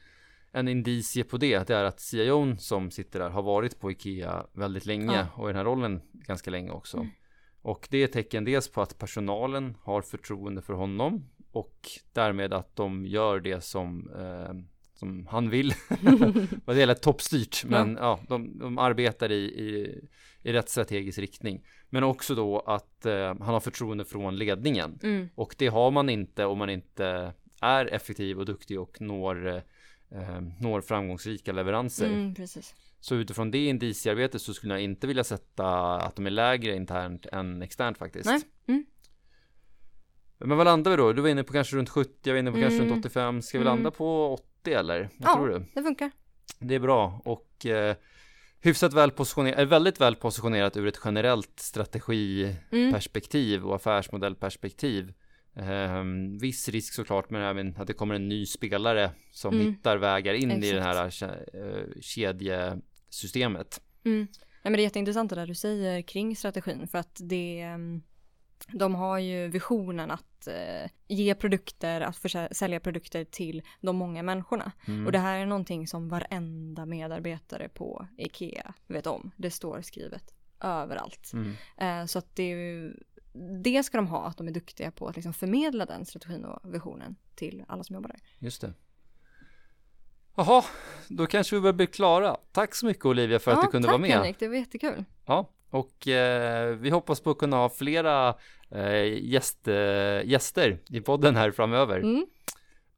en 0.56 0.68
indicie 0.68 1.24
på 1.24 1.38
det, 1.38 1.68
det 1.68 1.76
är 1.76 1.84
att 1.84 2.00
CIOn 2.00 2.58
som 2.58 2.92
sitter 2.92 3.20
där 3.20 3.30
har 3.30 3.42
varit 3.42 3.80
på 3.80 3.92
IKEA 3.92 4.46
väldigt 4.54 4.86
länge 4.86 5.16
Ja. 5.16 5.28
och 5.36 5.50
i 5.50 5.54
den 5.54 5.56
här 5.56 5.66
rollen 5.66 6.02
ganska 6.14 6.52
länge 6.52 6.72
också. 6.72 6.98
Mm. 6.98 7.10
Och 7.62 7.88
det 7.92 8.04
är 8.04 8.08
tecken 8.08 8.46
dels 8.46 8.72
på 8.72 8.82
att 8.82 8.98
personalen 8.98 9.78
har 9.82 10.02
förtroende 10.02 10.62
för 10.62 10.74
honom 10.74 11.30
och 11.52 11.90
därmed 12.14 12.54
att 12.54 12.76
de 12.76 13.06
gör 13.06 13.40
det 13.40 13.64
som, 13.64 14.10
eh, 14.20 14.54
som 14.94 15.28
han 15.28 15.50
vill. 15.50 15.74
Det 16.66 16.80
gäller 16.80 16.94
toppstyrt, 16.94 17.66
men 17.66 17.98
ja, 18.02 18.20
de, 18.28 18.60
de 18.60 18.78
arbetar 18.78 19.32
i, 19.32 19.44
i, 19.44 20.00
i 20.42 20.54
rätt 20.54 20.70
strategisk 20.70 21.20
riktning. 21.20 21.66
Men 21.90 22.04
också 22.04 22.36
då 22.36 22.60
att 22.60 23.06
eh, 23.06 23.26
han 23.26 23.54
har 23.54 23.60
förtroende 23.60 24.06
från 24.06 24.36
ledningen. 24.36 25.00
Mm. 25.04 25.30
Och 25.36 25.56
det 25.58 25.68
har 25.68 25.92
man 25.92 26.10
inte 26.10 26.46
om 26.46 26.58
man 26.58 26.70
inte 26.70 27.34
är 27.62 27.86
effektiv 27.86 28.40
och 28.40 28.46
duktig 28.46 28.80
och 28.80 29.02
når, 29.02 29.64
eh, 30.12 30.42
når 30.60 30.82
framgångsrika 30.82 31.52
leveranser. 31.52 32.08
Mm. 32.08 32.36
Så 33.00 33.16
utifrån 33.16 33.52
det 33.52 33.66
indiciearbetet 33.66 34.42
så 34.42 34.54
skulle 34.54 34.74
jag 34.74 34.82
inte 34.82 35.08
vilja 35.08 35.24
sätta 35.24 35.96
att 35.96 36.16
de 36.16 36.26
är 36.26 36.30
lägre 36.32 36.76
internt 36.76 37.26
än 37.26 37.62
externt 37.62 37.98
faktiskt. 37.98 38.26
Nej. 38.26 38.42
Mm. 38.68 38.86
Men 40.38 40.58
vad 40.58 40.66
landar 40.66 40.92
vi 40.92 40.98
då? 40.98 41.14
Du 41.14 41.22
var 41.22 41.30
inne 41.30 41.44
på 41.44 41.54
kanske 41.54 41.76
runt 41.76 41.90
70, 41.90 42.12
jag 42.24 42.34
var 42.34 42.40
inne 42.40 42.52
på 42.52 42.58
kanske 42.58 42.78
Mm. 42.78 42.90
runt 42.90 43.06
85. 43.06 43.42
Ska 43.42 43.58
vi 43.58 43.62
Mm. 43.66 43.76
landa 43.76 43.92
på 43.92 44.34
80 44.34 44.74
eller? 44.74 45.10
Vad 45.18 45.30
Ja. 45.30 45.36
tror 45.36 45.48
du? 45.48 45.66
Det 45.76 45.84
funkar. 45.84 46.12
Det 46.60 46.76
är 46.76 46.80
bra 46.80 47.22
och 47.26 47.66
eh, 47.66 47.96
hyfsat 48.62 48.94
väl 48.94 49.12
positionerat, 49.12 49.60
är 49.60 49.66
väldigt 49.66 50.02
väl 50.02 50.16
positionerat 50.16 50.78
ur 50.78 50.88
ett 50.88 51.00
generellt 51.06 51.60
strategiperspektiv 51.60 53.58
Mm. 53.60 53.70
och 53.70 53.76
affärsmodellperspektiv. 53.76 55.14
Eh, 55.56 56.04
viss 56.42 56.70
risk 56.70 56.94
såklart, 56.94 57.30
men 57.30 57.42
även 57.42 57.76
att 57.78 57.88
det 57.88 57.94
kommer 57.94 58.16
en 58.16 58.30
ny 58.30 58.46
spelare 58.46 59.12
som 59.32 59.54
Mm. 59.54 59.66
hittar 59.68 59.98
vägar 59.98 60.34
in 60.34 60.52
i 60.52 60.72
det 60.72 60.82
här 60.82 61.08
Exakt. 61.08 61.34
eh, 61.54 62.02
kedjesystemet. 62.02 63.82
Mm. 64.06 64.28
Nej, 64.64 64.72
men 64.72 64.74
det 64.74 64.80
är 64.82 64.84
jätteintressant 64.84 65.30
det 65.30 65.36
där 65.36 65.48
du 65.48 65.56
säger 65.56 66.02
kring 66.02 66.36
strategin 66.36 66.88
för 66.88 66.98
att 66.98 67.20
det 67.24 67.62
mm, 67.62 68.02
de 68.68 68.96
har 68.96 69.20
ju 69.20 69.48
visionen 69.48 70.12
att 70.12 70.48
eh, 70.48 70.90
ge 71.08 71.36
produkter, 71.36 72.02
att 72.02 72.56
sälja 72.58 72.80
produkter 72.80 73.24
till 73.24 73.62
de 73.82 73.96
många 73.96 74.24
människorna. 74.24 74.72
Mm. 74.88 75.06
Och 75.06 75.12
det 75.12 75.20
här 75.20 75.40
är 75.40 75.46
någonting 75.46 75.88
som 75.88 76.10
varenda 76.10 76.86
medarbetare 76.86 77.70
på 77.70 78.08
IKEA 78.18 78.74
vet 78.88 79.08
om. 79.08 79.32
Det 79.38 79.52
står 79.52 79.82
skrivet 79.82 80.34
överallt. 80.62 81.32
Eh, 81.78 82.06
så 82.06 82.20
att 82.20 82.36
det, 82.36 82.44
är 82.44 82.58
ju- 82.58 82.94
det 83.64 83.84
ska 83.84 83.98
de 83.98 84.08
ha, 84.08 84.26
att 84.28 84.38
de 84.38 84.48
är 84.48 84.52
duktiga 84.52 84.92
på 84.92 85.08
att 85.08 85.16
liksom 85.16 85.34
förmedla 85.34 85.86
den 85.86 86.06
strategin 86.06 86.46
och 86.46 86.74
visionen 86.74 87.16
till 87.36 87.64
alla 87.68 87.84
som 87.84 87.94
jobbar 87.94 88.10
där. 88.10 88.20
Just 88.40 88.62
det. 88.62 88.74
Jaha, 90.36 90.64
då 91.08 91.26
kanske 91.28 91.56
vi 91.56 91.62
börjar 91.62 91.74
bli 91.74 91.88
klara. 91.88 92.38
Tack 92.52 92.76
så 92.76 92.86
mycket 92.86 93.06
Olivia 93.06 93.40
för 93.40 93.52
att 93.52 93.62
du 93.62 93.68
kunde 93.68 93.86
tack 93.88 93.92
vara 93.92 94.02
med. 94.02 94.12
Henrik, 94.12 94.40
det 94.40 94.48
var 94.48 94.56
jättekul. 94.56 95.06
Ja, 95.26 95.50
och 95.70 96.08
eh, 96.08 96.76
vi 96.76 96.90
hoppas 96.90 97.20
på 97.20 97.32
att 97.32 97.38
kunna 97.38 97.58
ha 97.58 97.70
flera 97.70 98.36
eh, 98.72 99.04
gäst, 99.24 99.68
eh, 99.68 99.76
gäster 100.26 100.80
i 100.90 101.02
podden 101.02 101.36
här 101.36 101.52
framöver. 101.52 101.98
Mm. 102.00 102.26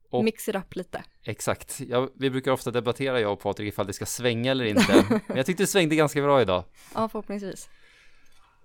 Och- 0.10 0.23
Mix 0.23 0.50
it 0.50 0.56
up 0.56 0.76
lite. 0.76 1.04
Exakt. 1.23 1.80
Ja, 1.89 2.10
vi 2.15 2.30
brukar 2.30 2.52
ofta 2.52 2.71
debattera 2.71 3.19
jag 3.19 3.34
och 3.34 3.39
Patrik 3.39 3.67
ifall 3.73 3.88
det 3.88 3.93
ska 3.93 4.06
svänga 4.06 4.52
eller 4.52 4.65
inte. 4.65 5.06
Men 5.28 5.38
jag 5.38 5.45
tyckte 5.45 5.63
det 5.63 5.67
svängde 5.67 5.95
ganska 5.95 6.21
bra 6.21 6.41
idag. 6.41 6.63
Ja, 6.95 7.10
förhoppningsvis. 7.10 7.69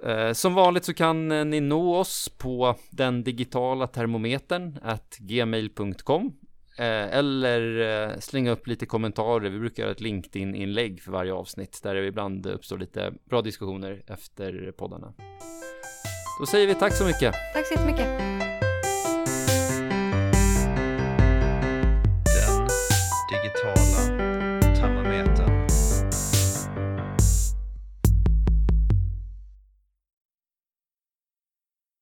Eh, 0.07 0.33
som 0.33 0.55
vanligt 0.55 0.85
så 0.85 0.95
kan 0.95 1.33
eh, 1.33 1.45
ni 1.45 1.61
nå 1.61 1.97
oss 1.97 2.29
på 2.29 2.75
den 2.91 3.25
digitala 3.25 3.87
termometern 3.87 4.79
at 4.83 5.17
gmail.com 5.19 6.33
eh, 6.79 6.87
eller 7.19 8.21
slänga 8.21 8.51
upp 8.51 8.67
lite 8.67 8.87
kommentarer. 8.87 9.51
Vi 9.51 9.59
brukar 9.59 9.83
göra 9.83 9.93
ett 9.93 10.01
LinkedIn-inlägg 10.01 11.03
för 11.03 11.13
varje 11.13 11.33
avsnitt 11.33 11.81
där 11.83 11.95
det 11.95 12.07
ibland 12.07 12.47
uppstår 12.47 12.79
lite 12.79 13.13
bra 13.25 13.43
diskussioner 13.43 14.03
efter 14.07 14.73
poddarna. 14.73 15.13
Då 16.41 16.47
säger 16.47 16.67
vi 16.67 16.75
tack 16.75 16.95
så 16.95 17.05
mycket. 17.05 17.35
Tack 17.55 17.67
så 17.67 17.75
jättemycket. 17.75 18.62